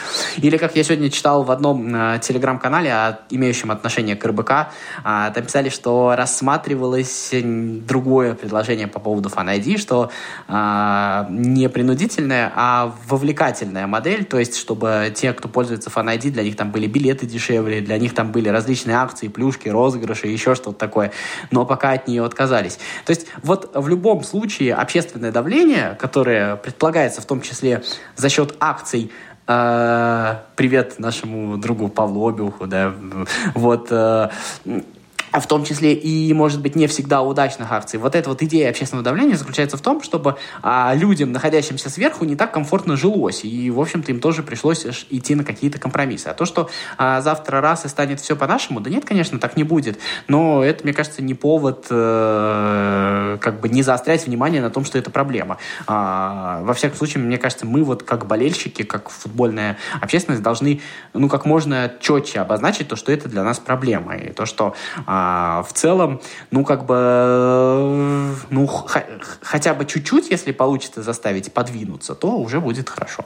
[0.45, 4.65] Или как я сегодня читал в одном э, телеграм-канале, имеющем отношение к РБК, э,
[5.03, 10.11] там писали, что рассматривалось другое предложение по поводу Fan ID, что
[10.47, 16.43] э, не принудительная, а вовлекательная модель, то есть чтобы те, кто пользуется Fan ID, для
[16.43, 20.77] них там были билеты дешевле, для них там были различные акции, плюшки, розыгрыши, еще что-то
[20.77, 21.11] такое,
[21.49, 22.77] но пока от нее отказались.
[23.07, 27.81] То есть вот в любом случае общественное давление, которое предполагается в том числе
[28.15, 32.93] за счет акций а, привет нашему другу Павлу Обиуху, да,
[33.53, 33.91] вот,
[35.35, 37.99] а, в том числе и, может быть, не всегда удачных акций.
[37.99, 42.37] Вот эта вот идея общественного давления заключается в том, чтобы а, людям, находящимся сверху, не
[42.37, 43.43] так комфортно жилось.
[43.43, 46.27] И, в общем-то, им тоже пришлось идти на какие-то компромиссы.
[46.27, 49.63] А то, что а, завтра раз и станет все по-нашему, да нет, конечно, так не
[49.63, 49.99] будет.
[50.29, 54.97] Но это, мне кажется, не повод э, как бы не заострять внимание на том, что
[54.97, 55.57] это проблема.
[55.85, 60.79] А, во всяком случае, мне кажется, мы вот как болельщики, как футбольная общественность должны,
[61.13, 64.15] ну, как можно четче обозначить то, что это для нас проблема.
[64.15, 64.75] И то, что
[65.05, 66.21] а, а в целом,
[66.51, 68.67] ну, как бы, ну,
[69.41, 73.25] хотя бы чуть-чуть, если получится заставить подвинуться, то уже будет хорошо.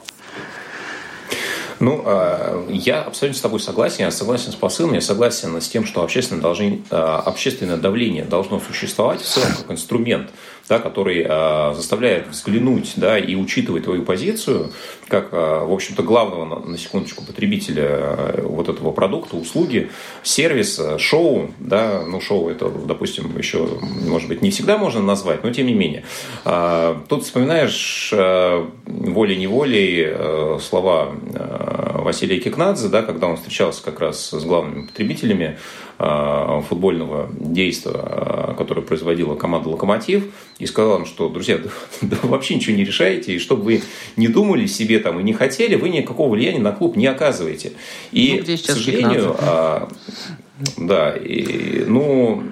[1.81, 4.05] Ну, а, я абсолютно с тобой согласен.
[4.05, 8.59] Я согласен с посылом, я согласен с тем, что общественное, должны, а, общественное давление должно
[8.59, 10.29] существовать в целом как инструмент
[10.69, 14.71] да, который э, заставляет взглянуть да, и учитывать твою позицию
[15.07, 19.89] как, э, в общем-то, главного, на, на секундочку, потребителя э, вот этого продукта, услуги,
[20.21, 21.49] сервиса, шоу.
[21.57, 23.67] Да, ну, шоу это, допустим, еще,
[24.07, 26.05] может быть, не всегда можно назвать, но тем не менее.
[26.45, 33.99] Э, тут вспоминаешь э, волей-неволей э, слова э, Василия Кикнадзе, да, когда он встречался как
[33.99, 35.57] раз с главными потребителями
[35.99, 41.69] футбольного действия, э, которое производила команда «Локомотив», и сказал им, что, друзья, да,
[42.01, 43.81] да вообще ничего не решаете, и чтобы вы
[44.15, 47.73] не думали себе там и не хотели, вы никакого влияния на клуб не оказываете.
[48.13, 49.89] И, ну, к сожалению, а,
[50.77, 52.43] да, и, ну,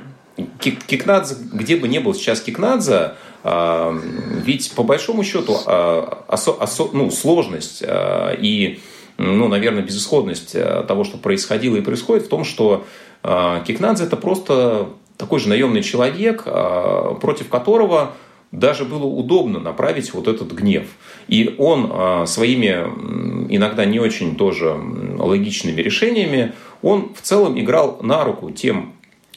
[0.59, 7.81] Кикнадзе, где бы ни был сейчас Кикнадзе, Ведь по большому счету осо, осо, ну, сложность
[7.81, 8.79] и,
[9.17, 12.85] ну, наверное, безысходность того, что происходило и происходит в том, что
[13.23, 18.13] Кикнадзе это просто такой же наемный человек, против которого
[18.51, 20.87] даже было удобно направить вот этот гнев.
[21.27, 22.71] И он а, своими
[23.53, 24.77] иногда не очень тоже
[25.17, 28.93] логичными решениями, он в целом играл на руку тем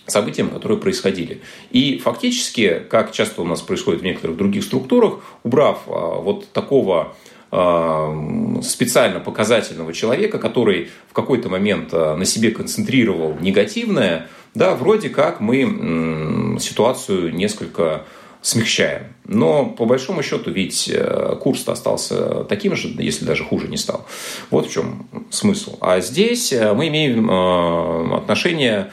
[0.07, 1.41] событиям, которые происходили.
[1.70, 7.01] И фактически, как часто у нас происходит в некоторых других структурах, убрав а, вот такого
[7.03, 7.14] а,
[7.51, 16.59] специально показательного человека, который в какой-то момент на себе концентрировал негативное, да, вроде как мы
[16.61, 18.05] ситуацию несколько
[18.42, 19.14] смягчаем.
[19.26, 24.07] Но по большому счету ведь э, курс остался таким же, если даже хуже не стал.
[24.51, 25.76] Вот в чем смысл.
[25.80, 28.92] А здесь э, мы имеем э, отношение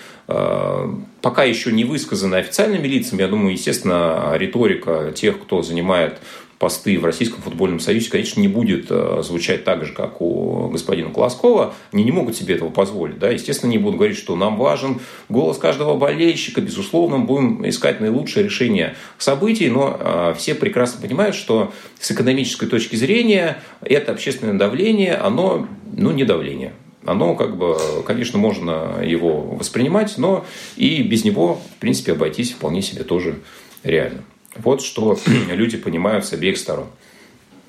[1.21, 6.17] пока еще не высказанное официальными лицами, я думаю, естественно, риторика тех, кто занимает
[6.59, 11.09] посты в Российском футбольном союзе, конечно, не будет э, звучать так же, как у господина
[11.09, 11.73] Колоскова.
[11.91, 13.19] Они не могут себе этого позволить.
[13.19, 13.29] Да?
[13.29, 14.99] Естественно, не будут говорить, что нам важен
[15.29, 16.61] голос каждого болельщика.
[16.61, 22.95] Безусловно, будем искать наилучшее решение событий, но э, все прекрасно понимают, что с экономической точки
[22.95, 26.73] зрения это общественное давление, оно ну, не давление
[27.05, 30.45] оно как бы, конечно, можно его воспринимать, но
[30.75, 33.39] и без него, в принципе, обойтись вполне себе тоже
[33.83, 34.23] реально.
[34.59, 35.17] Вот что
[35.49, 36.87] люди понимают с обеих сторон.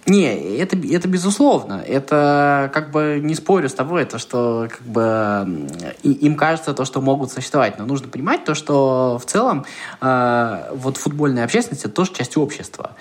[0.09, 1.85] Не, это, это безусловно.
[1.87, 5.69] Это как бы не спорю с тобой, это что как бы
[6.03, 7.79] им кажется то, что могут существовать.
[7.79, 9.67] Но нужно понимать то, что в целом
[10.01, 12.93] э, вот футбольная общественность это тоже часть общества.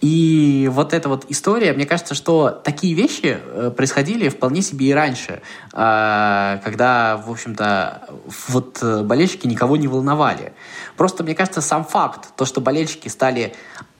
[0.00, 4.92] И вот эта вот история, мне кажется, что такие вещи э, происходили вполне себе и
[4.92, 5.42] раньше,
[5.72, 8.08] э, когда, в общем-то,
[8.48, 10.52] вот болельщики никого не волновали.
[10.96, 13.54] Просто, мне кажется, сам факт, то, что болельщики стали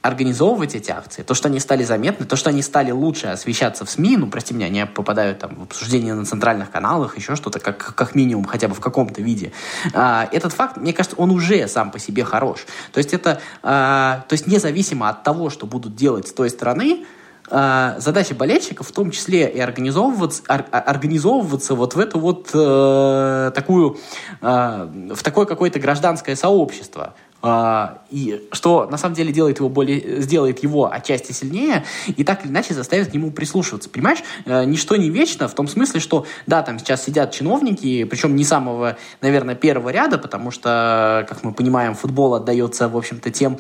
[0.07, 3.91] организовывать эти акции, то, что они стали заметны, то, что они стали лучше освещаться в
[3.91, 7.95] СМИ, ну, прости меня, они попадают там в обсуждение на центральных каналах, еще что-то, как,
[7.95, 9.53] как минимум, хотя бы в каком-то виде.
[9.95, 12.67] А, этот факт, мне кажется, он уже сам по себе хорош.
[12.93, 17.05] То есть это, а, то есть независимо от того, что будут делать с той стороны,
[17.49, 23.53] а, задача болельщиков в том числе и организовываться, ор, организовываться вот в эту вот э,
[23.55, 23.99] такую,
[24.41, 27.15] э, в такое какое-то гражданское сообщество.
[27.49, 32.45] А, и что на самом деле делает его более, сделает его отчасти сильнее и так
[32.45, 33.89] или иначе заставит к нему прислушиваться.
[33.89, 38.35] Понимаешь, э, ничто не вечно в том смысле, что да, там сейчас сидят чиновники, причем
[38.35, 43.59] не самого, наверное, первого ряда, потому что, как мы понимаем, футбол отдается, в общем-то, тем,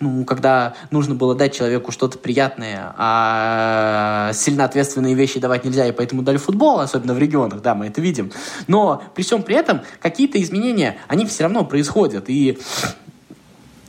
[0.00, 5.92] ну, когда нужно было дать человеку что-то приятное, а сильно ответственные вещи давать нельзя, и
[5.92, 8.32] поэтому дали футбол, особенно в регионах, да, мы это видим.
[8.66, 12.58] Но при всем при этом какие-то изменения, они все равно происходят, и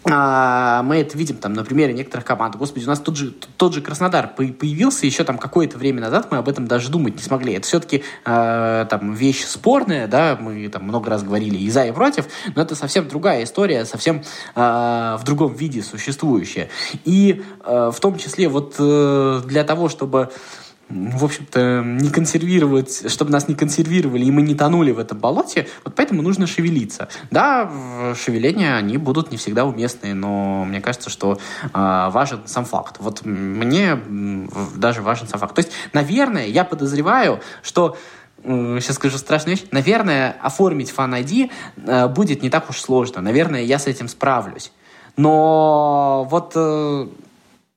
[0.05, 2.55] мы это видим там на примере некоторых команд.
[2.55, 6.37] Господи, у нас тот же, тот же Краснодар появился еще там какое-то время назад, мы
[6.37, 7.53] об этом даже думать не смогли.
[7.53, 11.85] Это все-таки э, а, там вещь спорная, да, мы там много раз говорили и за,
[11.85, 14.23] и против, но это совсем другая история, совсем
[14.55, 14.59] э,
[15.19, 16.69] в другом виде существующая.
[17.05, 20.29] И э, в том числе вот э, для того, чтобы
[20.89, 25.67] в общем-то, не консервировать, чтобы нас не консервировали, и мы не тонули в этом болоте,
[25.85, 27.09] вот поэтому нужно шевелиться.
[27.29, 27.71] Да,
[28.15, 32.97] шевеления, они будут не всегда уместные, но мне кажется, что э, важен сам факт.
[32.99, 33.99] Вот мне
[34.75, 35.55] даже важен сам факт.
[35.55, 37.95] То есть, наверное, я подозреваю, что
[38.43, 41.51] сейчас скажу страшную вещь, наверное, оформить фан ID
[41.85, 43.21] э, будет не так уж сложно.
[43.21, 44.71] Наверное, я с этим справлюсь.
[45.17, 47.07] Но вот э,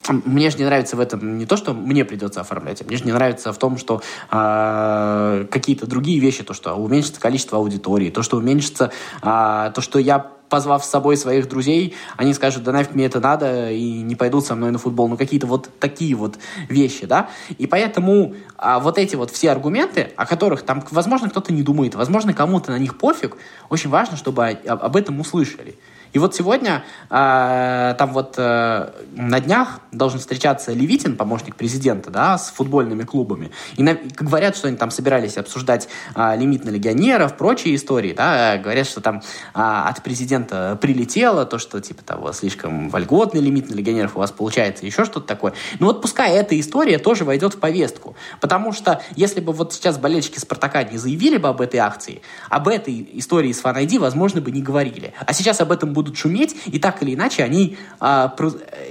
[0.08, 3.04] мне же не нравится в этом не то, что мне придется оформлять, а мне же
[3.04, 8.22] не нравится в том, что э, какие-то другие вещи, то, что уменьшится количество аудитории, то,
[8.22, 8.90] что уменьшится,
[9.22, 13.20] э, то, что я позвав с собой своих друзей, они скажут, да нафиг мне это
[13.20, 15.08] надо, и не пойдут со мной на футбол.
[15.08, 16.38] Ну, какие-то вот такие вот
[16.68, 17.30] вещи, да.
[17.56, 21.94] И поэтому а, вот эти вот все аргументы, о которых там, возможно, кто-то не думает,
[21.94, 23.38] возможно, кому-то на них пофиг,
[23.70, 25.78] очень важно, чтобы об этом услышали.
[26.12, 32.38] И вот сегодня э, там вот э, на днях должен встречаться Левитин, помощник президента, да,
[32.38, 33.50] с футбольными клубами.
[33.76, 38.58] И на, говорят, что они там собирались обсуждать э, лимит на легионеров, прочие истории, да,
[38.58, 39.20] говорят, что там э,
[39.54, 44.84] от президента прилетело то, что типа того слишком вольготный лимит на легионеров у вас получается,
[44.84, 45.54] еще что-то такое.
[45.78, 49.98] Ну вот пускай эта история тоже войдет в повестку, потому что если бы вот сейчас
[49.98, 54.50] болельщики Спартака не заявили бы об этой акции, об этой истории с фан возможно, бы
[54.50, 55.14] не говорили.
[55.26, 58.34] А сейчас об этом будут будут шуметь, и так или иначе они, а,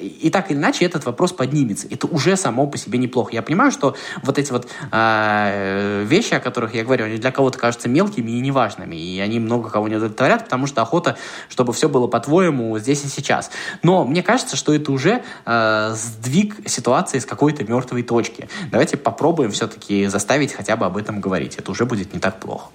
[0.01, 1.87] и так или иначе этот вопрос поднимется.
[1.89, 3.31] Это уже само по себе неплохо.
[3.33, 7.57] Я понимаю, что вот эти вот а, вещи, о которых я говорю, они для кого-то
[7.57, 11.17] кажутся мелкими и неважными, и они много кого не удовлетворят, потому что охота,
[11.49, 13.51] чтобы все было по-твоему здесь и сейчас.
[13.83, 18.47] Но мне кажется, что это уже э, сдвиг ситуации с какой-то мертвой точки.
[18.71, 21.55] Давайте попробуем все-таки заставить хотя бы об этом говорить.
[21.57, 22.69] Это уже будет не так плохо.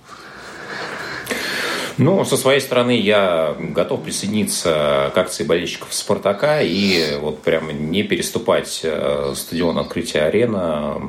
[1.99, 8.03] Ну, со своей стороны, я готов присоединиться к акции болельщиков «Спартака» и вот прямо не
[8.03, 11.01] переступать э, стадион открытия арена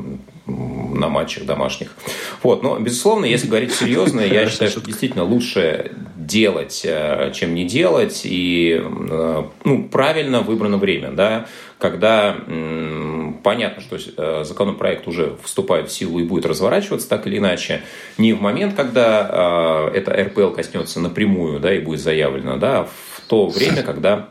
[0.45, 1.95] на матчах домашних.
[2.41, 7.65] Вот, но, безусловно, если говорить серьезно, я считаю, что действительно лучше делать, э, чем не
[7.65, 11.47] делать, и э, ну, правильно выбрано время, да,
[11.77, 12.35] когда
[13.43, 17.81] понятно, что э, законопроект уже вступает в силу и будет разворачиваться так или иначе,
[18.17, 23.21] не в момент, когда это РПЛ коснется напрямую, да, и будет заявлено, да, а в
[23.27, 24.29] то время, когда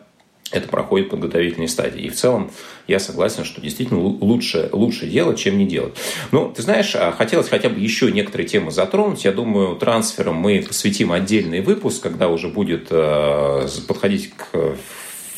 [0.52, 2.02] это проходит подготовительные стадии.
[2.02, 2.50] И в целом
[2.86, 5.94] я согласен, что действительно лучше, лучше делать, чем не делать.
[6.30, 9.24] Ну, ты знаешь, а хотелось хотя бы еще некоторые темы затронуть.
[9.24, 14.76] Я думаю, трансферам мы посвятим отдельный выпуск, когда уже будет э, подходить к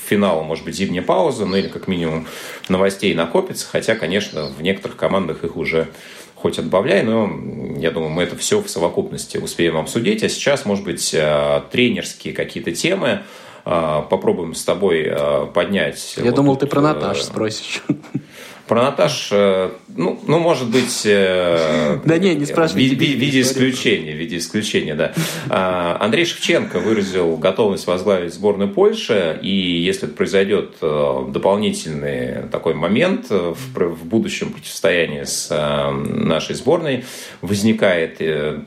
[0.09, 2.27] финалу, может быть, зимняя пауза, ну или как минимум
[2.69, 5.89] новостей накопится, хотя, конечно, в некоторых командах их уже
[6.35, 7.31] хоть отбавляй, но
[7.79, 10.23] я думаю, мы это все в совокупности успеем обсудить.
[10.23, 13.23] А сейчас, может быть, э, тренерские какие-то темы,
[13.71, 16.15] а, попробуем с тобой а, поднять.
[16.17, 17.83] Я вот думал, тут, ты про Наташ спросишь.
[18.69, 21.03] Про Наташ, э, ну, ну, может быть...
[21.07, 22.89] Э, да не, не спрашивай.
[22.89, 25.15] В виде исключения, в виде исключения, да.
[25.49, 33.31] А, Андрей Шевченко выразил готовность возглавить сборную Польши, и если произойдет э, дополнительный такой момент
[33.31, 37.05] в, будущем противостоянии с нашей сборной,
[37.41, 38.21] возникает,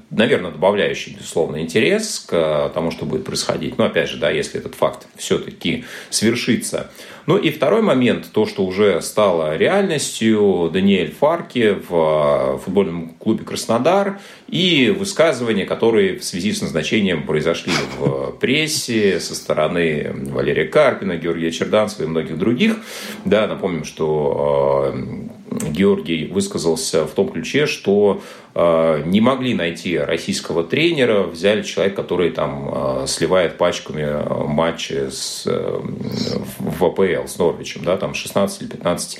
[0.10, 3.78] наверное, добавляющий, безусловно, интерес к тому, что будет происходить.
[3.78, 6.89] Но, опять же, да, если этот факт все-таки свершится,
[7.28, 9.56] ну и второй момент, то, что уже стало
[9.92, 17.26] реальностью, Даниэль Фарки в э, футбольном клубе «Краснодар» и высказывания, которые в связи с назначением
[17.26, 22.78] произошли в прессе со стороны Валерия Карпина, Георгия Черданцева и многих других.
[23.26, 28.22] Да, напомним, что э, Георгий высказался в том ключе, что
[28.54, 37.28] не могли найти российского тренера, взяли человека, который там сливает пачками матчи с, в АПЛ
[37.28, 39.20] с Норвичем, да, там 16 или 15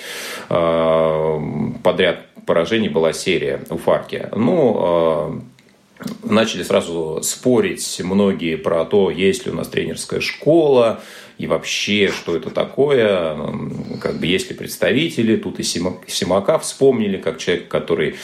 [1.82, 4.29] подряд поражений была серия у Фарки.
[4.36, 5.41] Ну,
[6.03, 11.01] э, начали сразу спорить многие про то, есть ли у нас тренерская школа,
[11.41, 13.35] и вообще, что это такое,
[13.99, 18.15] как бы есть ли представители, тут и Симака вспомнили, как человек, который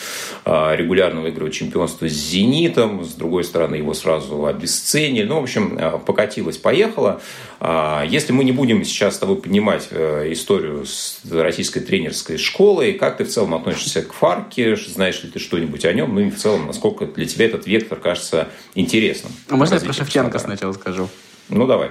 [0.46, 5.80] а, регулярно выигрывает чемпионство с «Зенитом», с другой стороны, его сразу обесценили, ну, в общем,
[5.82, 7.20] а, покатилось, поехало.
[7.60, 12.94] А, если мы не будем сейчас с тобой поднимать э, историю с российской тренерской школой,
[12.94, 16.30] как ты в целом относишься к Фарке, знаешь ли ты что-нибудь о нем, ну и
[16.30, 19.32] в целом, насколько для тебя этот вектор кажется интересным?
[19.50, 21.10] А можно я про Шевченко сначала скажу?
[21.50, 21.90] Ну, давай.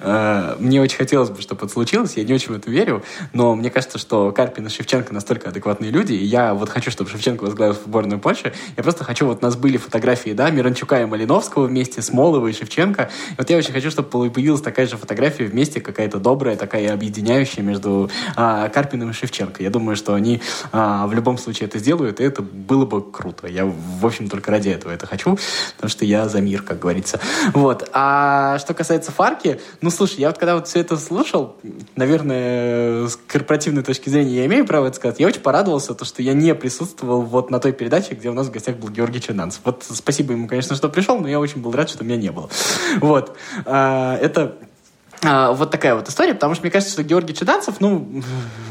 [0.00, 3.02] Э, мне очень хотелось бы, чтобы это случилось, я не очень в это верю,
[3.32, 7.10] но мне кажется, что Карпин и Шевченко настолько адекватные люди, и я вот хочу, чтобы
[7.10, 11.04] Шевченко возглавил сборную Польши, я просто хочу, вот у нас были фотографии, да, Миранчука и
[11.04, 15.80] Малиновского вместе, Смолова и Шевченко, вот я очень хочу, чтобы появилась такая же фотография вместе,
[15.80, 19.62] какая-то добрая, такая объединяющая между а, Карпиным и Шевченко.
[19.62, 20.40] Я думаю, что они
[20.72, 23.46] а, в любом случае это сделают, и это было бы круто.
[23.46, 25.38] Я, в общем, только ради этого это хочу,
[25.76, 27.20] потому что я за мир, как говорится.
[27.52, 27.88] Вот.
[27.92, 31.56] А что касается Фарки, ну, слушай, я вот когда вот все это слушал,
[31.96, 36.22] наверное, с корпоративной точки зрения я имею право это сказать, я очень порадовался, то, что
[36.22, 39.60] я не присутствовал вот на той передаче, где у нас в гостях был Георгий Чернанцев.
[39.64, 42.48] Вот спасибо ему, конечно, что пришел, но я очень был рад, что меня не было.
[43.00, 43.36] Вот.
[43.64, 44.56] А, это
[45.22, 48.22] вот такая вот история, потому что мне кажется, что Георгий Чеданцев, ну,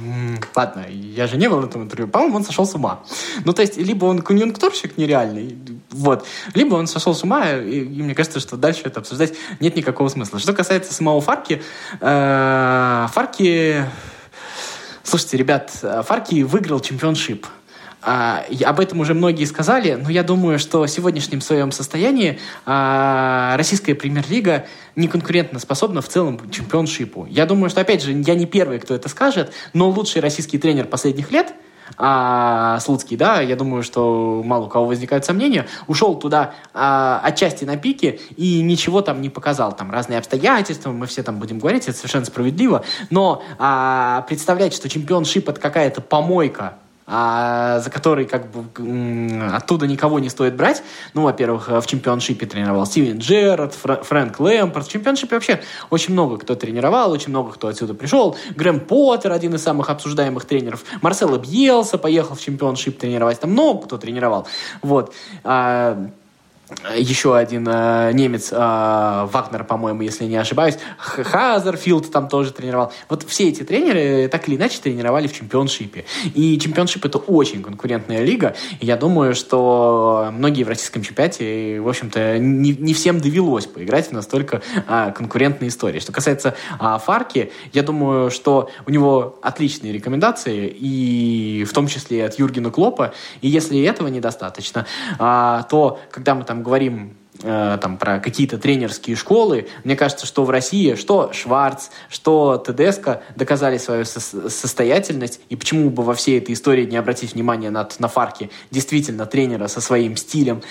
[0.56, 3.04] ладно, я же не был в этом интервью, по-моему, он сошел с ума.
[3.46, 5.58] Ну, то есть, либо он конъюнктурщик нереальный,
[5.92, 9.76] вот, либо он сошел с ума, и, и мне кажется, что дальше это обсуждать нет
[9.76, 10.40] никакого смысла.
[10.40, 11.62] Что касается самого Фарки,
[12.00, 13.86] э, Фарки,
[15.04, 17.48] слушайте, ребят, Фарки выиграл чемпионшип.
[18.02, 23.56] А, об этом уже многие сказали, но я думаю, что в сегодняшнем своем состоянии а,
[23.58, 27.28] российская премьер-лига не конкурентно способна в целом чемпионшипу.
[27.30, 30.86] Я думаю, что, опять же, я не первый, кто это скажет, но лучший российский тренер
[30.86, 31.54] последних лет
[31.98, 37.66] а, Слуцкий, да, я думаю, что мало у кого возникают сомнения, ушел туда а, отчасти
[37.66, 39.76] на пике и ничего там не показал.
[39.76, 44.90] Там разные обстоятельства, мы все там будем говорить, это совершенно справедливо, но а, представлять, что
[44.90, 46.78] чемпионшип это какая-то помойка,
[47.14, 48.64] а, за который как бы
[49.54, 50.82] оттуда никого не стоит брать.
[51.14, 54.88] Ну, во-первых, в чемпионшипе тренировал Стивен Джерард, Фрэнк Лэмпард.
[54.88, 58.38] В чемпионшипе вообще очень много кто тренировал, очень много кто отсюда пришел.
[58.56, 60.86] Грэм Поттер, один из самых обсуждаемых тренеров.
[61.02, 63.42] Марсело Бьелса поехал в чемпионшип тренировать.
[63.42, 64.48] Там много кто тренировал.
[64.82, 65.14] Вот.
[65.44, 66.12] А,
[66.96, 72.92] еще один э, немец, э, Вагнер, по-моему, если не ошибаюсь, Хаддерсфилд там тоже тренировал.
[73.10, 76.06] Вот все эти тренеры так или иначе тренировали в чемпионшипе.
[76.34, 78.56] И чемпионшип это очень конкурентная лига.
[78.80, 84.10] И я думаю, что многие в российском чемпионате, в общем-то, не, не всем довелось поиграть
[84.10, 86.00] в настолько э, конкурентные истории.
[86.00, 92.26] Что касается э, Фарки, я думаю, что у него отличные рекомендации, и в том числе
[92.26, 93.14] от Юргена Клопа.
[93.42, 94.86] И если этого недостаточно,
[95.20, 100.44] э, то когда мы там говорим э, там, про какие-то тренерские школы, мне кажется, что
[100.44, 106.38] в России что Шварц, что Тедеско доказали свою со- состоятельность, и почему бы во всей
[106.38, 110.62] этой истории не обратить внимание на, на Фарке, действительно тренера со своим стилем.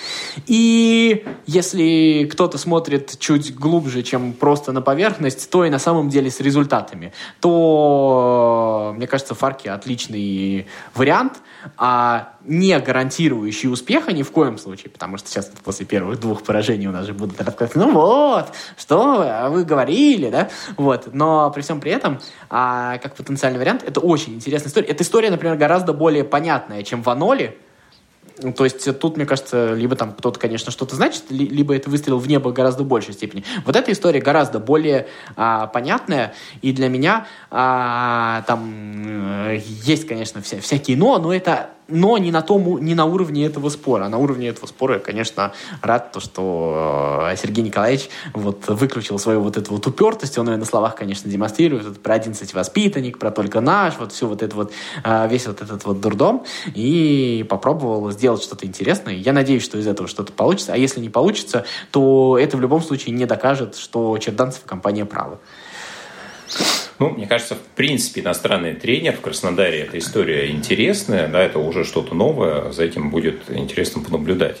[0.47, 6.29] И если кто-то смотрит чуть глубже, чем просто на поверхность, то и на самом деле
[6.29, 11.41] с результатами, то, мне кажется, Фарки отличный вариант,
[11.77, 16.87] а не гарантирующий успеха ни в коем случае, потому что сейчас после первых двух поражений
[16.87, 21.51] у нас же будут рассказывать, ну вот, что вы, а вы говорили, да, вот, но
[21.51, 22.19] при всем при этом,
[22.49, 24.87] а, как потенциальный вариант, это очень интересная история.
[24.87, 27.57] Эта история, например, гораздо более понятная, чем в Аноли,
[28.43, 32.17] ну, то есть тут, мне кажется, либо там кто-то, конечно, что-то значит, либо это выстрел
[32.17, 33.43] в небо гораздо большей степени.
[33.65, 40.41] Вот эта история гораздо более а, понятная, и для меня а, там э, есть, конечно,
[40.41, 44.07] вся, всякие но, но это но не на, том, не на уровне этого спора.
[44.07, 49.41] На уровне этого спора я, конечно, рад, то, что э, Сергей Николаевич вот выключил свою
[49.41, 53.31] вот эту вот упертость, он ее на словах, конечно, демонстрирует, вот, про 11 воспитанник, про
[53.31, 54.71] только наш, вот все вот это вот,
[55.03, 59.13] э, весь вот этот вот дурдом, и попробовал сделать что-то интересное.
[59.13, 62.81] Я надеюсь, что из этого что-то получится, а если не получится, то это в любом
[62.81, 65.37] случае не докажет, что Черданцев и компания правы.
[67.01, 71.83] Ну, мне кажется, в принципе, иностранный тренер в Краснодаре– эта история интересная, да, это уже
[71.83, 74.57] что-то новое, за этим будет интересно понаблюдать.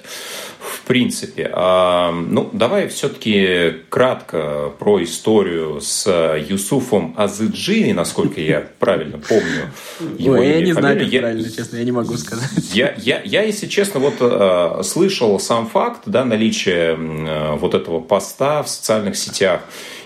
[0.59, 1.51] В принципе.
[1.53, 6.07] А, ну, давай все-таки кратко про историю с
[6.49, 9.71] Юсуфом Азыджи, насколько я правильно помню.
[10.17, 12.49] Его Ой, я не знаю, как я, правильно, честно, я не могу сказать.
[12.73, 17.99] Я, я, я если честно, вот э, слышал сам факт, да, наличия э, вот этого
[17.99, 19.61] поста в социальных сетях,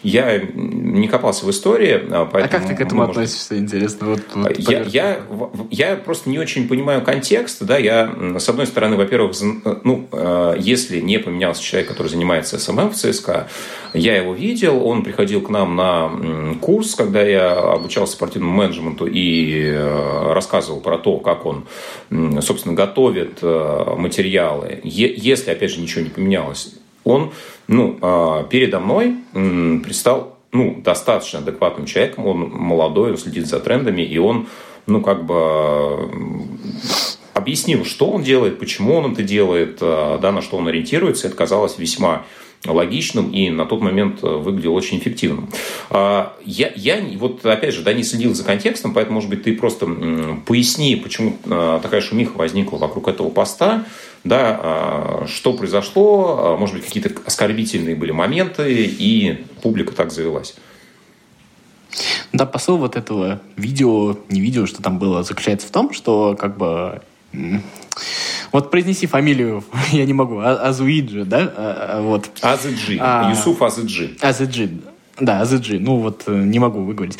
[0.06, 1.98] я не копался в истории.
[1.98, 3.18] Поэтому, а как ты к этому может...
[3.18, 4.08] относишься, интересно?
[4.08, 5.20] Вот, вот, я, я,
[5.72, 7.64] я просто не очень понимаю контекст.
[7.64, 7.78] Да?
[7.78, 9.36] Я, с одной стороны, во-первых,
[9.84, 13.48] ну, э, если не поменялся человек, который занимается SMM в ЦСКА,
[13.96, 19.64] я его видел, он приходил к нам на курс, когда я обучался спортивному менеджменту и
[19.66, 21.66] э, рассказывал про то, как он,
[22.42, 24.82] собственно, готовит э, материалы.
[24.84, 26.76] Если, опять же, ничего не поменялось,
[27.06, 27.32] он
[27.68, 32.28] ну, а, передо мной предстал ну, достаточно адекватным человеком.
[32.28, 34.48] Он молодой, он следит за трендами, и он,
[34.88, 36.12] ну, как бы
[37.34, 41.28] объяснил, что он делает, почему он это делает, а, да, на что он ориентируется.
[41.28, 42.26] Это казалось весьма
[42.68, 45.50] логичным и на тот момент выглядел очень эффективным.
[45.90, 49.56] А, я, я вот опять же, да, не следил за контекстом, поэтому, может быть, ты
[49.56, 49.86] просто
[50.46, 53.86] поясни, почему такая шумиха возникла вокруг этого поста,
[54.26, 60.56] да, а, что произошло, а, может быть, какие-то оскорбительные были моменты, и публика так завелась.
[62.34, 66.58] Да, посыл вот этого видео, не видео, что там было, заключается в том, что как
[66.58, 67.02] бы
[68.56, 72.00] вот произнеси фамилию, я не могу, а, Азуиджи, да?
[72.02, 72.30] Вот.
[72.42, 74.18] Азыджи, а, Юсуф Азыджи.
[74.22, 74.70] Азыджи,
[75.20, 77.18] да, Азыджи, ну вот э, не могу выговорить.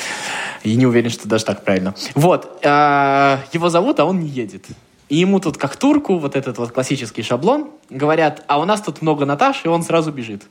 [0.64, 1.94] И не уверен, что даже так правильно.
[2.16, 4.66] Вот, его зовут, а он не едет.
[5.08, 9.02] И ему тут как турку, вот этот вот классический шаблон, говорят, а у нас тут
[9.02, 10.44] много Наташ, и он сразу бежит.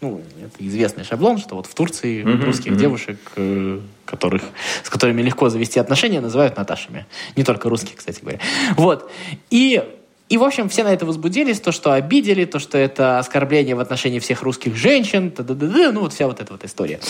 [0.00, 2.76] Ну, это известный шаблон, что вот в Турции mm-hmm, русских mm-hmm.
[2.76, 4.42] девушек, э, которых,
[4.82, 7.06] с которыми легко завести отношения, называют Наташами.
[7.36, 8.40] Не только русских, кстати говоря.
[8.76, 9.10] Вот.
[9.50, 9.84] И
[10.30, 13.80] и, в общем, все на это возбудились, то, что обидели, то, что это оскорбление в
[13.80, 17.00] отношении всех русских женщин, т -д -д -д, ну, вот вся вот эта вот история.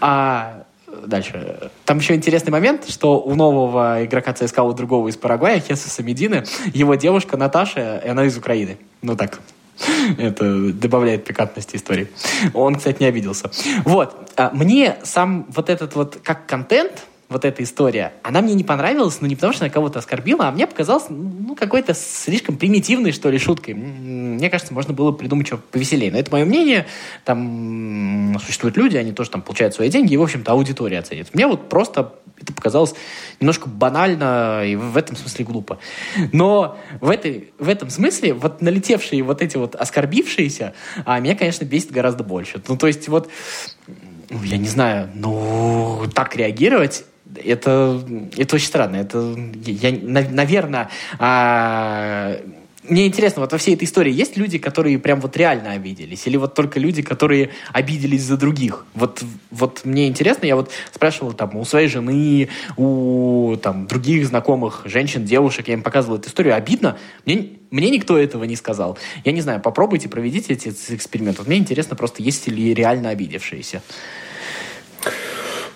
[0.00, 0.62] А
[1.06, 1.70] дальше.
[1.84, 6.44] Там еще интересный момент, что у нового игрока ЦСКА, у другого из Парагвая, Хесуса Медины,
[6.72, 8.78] его девушка Наташа, и она из Украины.
[9.02, 9.40] Ну так,
[10.16, 12.08] это добавляет пикантности истории.
[12.54, 13.50] Он, кстати, не обиделся.
[13.84, 14.30] Вот.
[14.36, 16.92] А мне сам вот этот вот как контент,
[17.28, 20.50] вот эта история, она мне не понравилась, но не потому, что она кого-то оскорбила, а
[20.50, 23.74] мне показалась, ну, какой-то слишком примитивной, что ли, шуткой.
[23.74, 26.10] Мне кажется, можно было придумать что повеселее.
[26.10, 26.86] Но это мое мнение.
[27.24, 31.34] Там существуют люди, они тоже там получают свои деньги, и, в общем-то, аудитория оценит.
[31.34, 32.94] Мне вот просто это показалось
[33.40, 35.78] немножко банально и в этом смысле глупо.
[36.32, 40.72] Но в, этой, в этом смысле вот налетевшие вот эти вот оскорбившиеся,
[41.04, 42.62] а меня, конечно, бесит гораздо больше.
[42.68, 43.28] Ну, то есть вот,
[44.30, 47.04] ну, я не знаю, ну, так реагировать
[47.36, 48.02] это,
[48.36, 48.96] это очень странно.
[48.96, 52.36] Это, я, наверное, а,
[52.88, 56.26] мне интересно, вот во всей этой истории есть люди, которые прям вот реально обиделись?
[56.26, 58.86] Или вот только люди, которые обиделись за других?
[58.94, 64.82] Вот, вот мне интересно, я вот спрашивал там у своей жены, у там других знакомых
[64.86, 66.96] женщин, девушек, я им показывал эту историю, обидно?
[67.26, 68.96] Мне, мне никто этого не сказал.
[69.24, 71.42] Я не знаю, попробуйте, проведите эти эксперименты.
[71.44, 73.82] Мне интересно просто, есть ли реально обидевшиеся.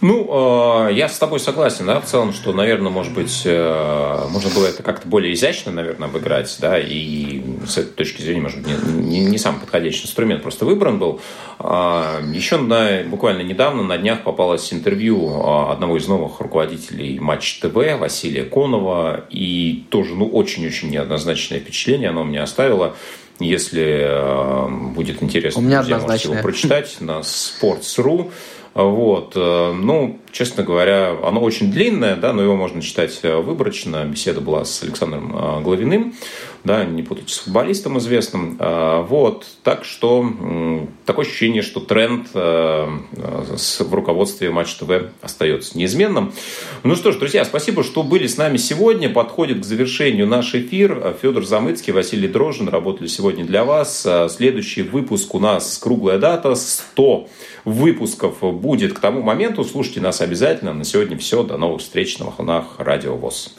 [0.03, 4.51] Ну, э, я с тобой согласен, да, в целом, что, наверное, может быть, э, можно
[4.51, 8.67] было это как-то более изящно, наверное, обыграть, да, и с этой точки зрения, может быть,
[8.67, 11.21] не, не, не самый подходящий инструмент просто выбран был.
[11.61, 17.61] Э, еще на, буквально недавно, на днях, попалось интервью э, одного из новых руководителей Матч
[17.61, 22.97] ТВ, Василия Конова, и тоже, ну, очень-очень неоднозначное впечатление оно мне оставило.
[23.39, 28.33] Если э, будет интересно, У меня друзья, можете его прочитать на Sports.ru.
[28.75, 29.35] Вот.
[29.37, 34.05] Э, ну, честно говоря, оно очень длинное, да, но его можно читать э, выборочно.
[34.05, 36.15] Беседа была с Александром э, Главиным,
[36.65, 38.57] да, не путайте с футболистом известным.
[39.09, 39.47] Вот.
[39.63, 44.91] Так что такое ощущение, что тренд в руководстве Матч ТВ
[45.21, 46.33] остается неизменным.
[46.85, 49.09] Ну что ж, друзья, спасибо, что были с нами сегодня.
[49.09, 51.17] Подходит к завершению наш эфир.
[51.21, 54.07] Федор Замыцкий, Василий Дрожжин работали сегодня для вас.
[54.31, 57.29] Следующий выпуск у нас круглая дата 100
[57.65, 59.65] выпусков будет к тому моменту.
[59.65, 60.73] Слушайте нас обязательно.
[60.73, 61.43] На сегодня все.
[61.43, 63.55] До новых встреч на волнах Радио ВОЗ.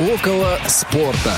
[0.00, 1.36] Около спорта.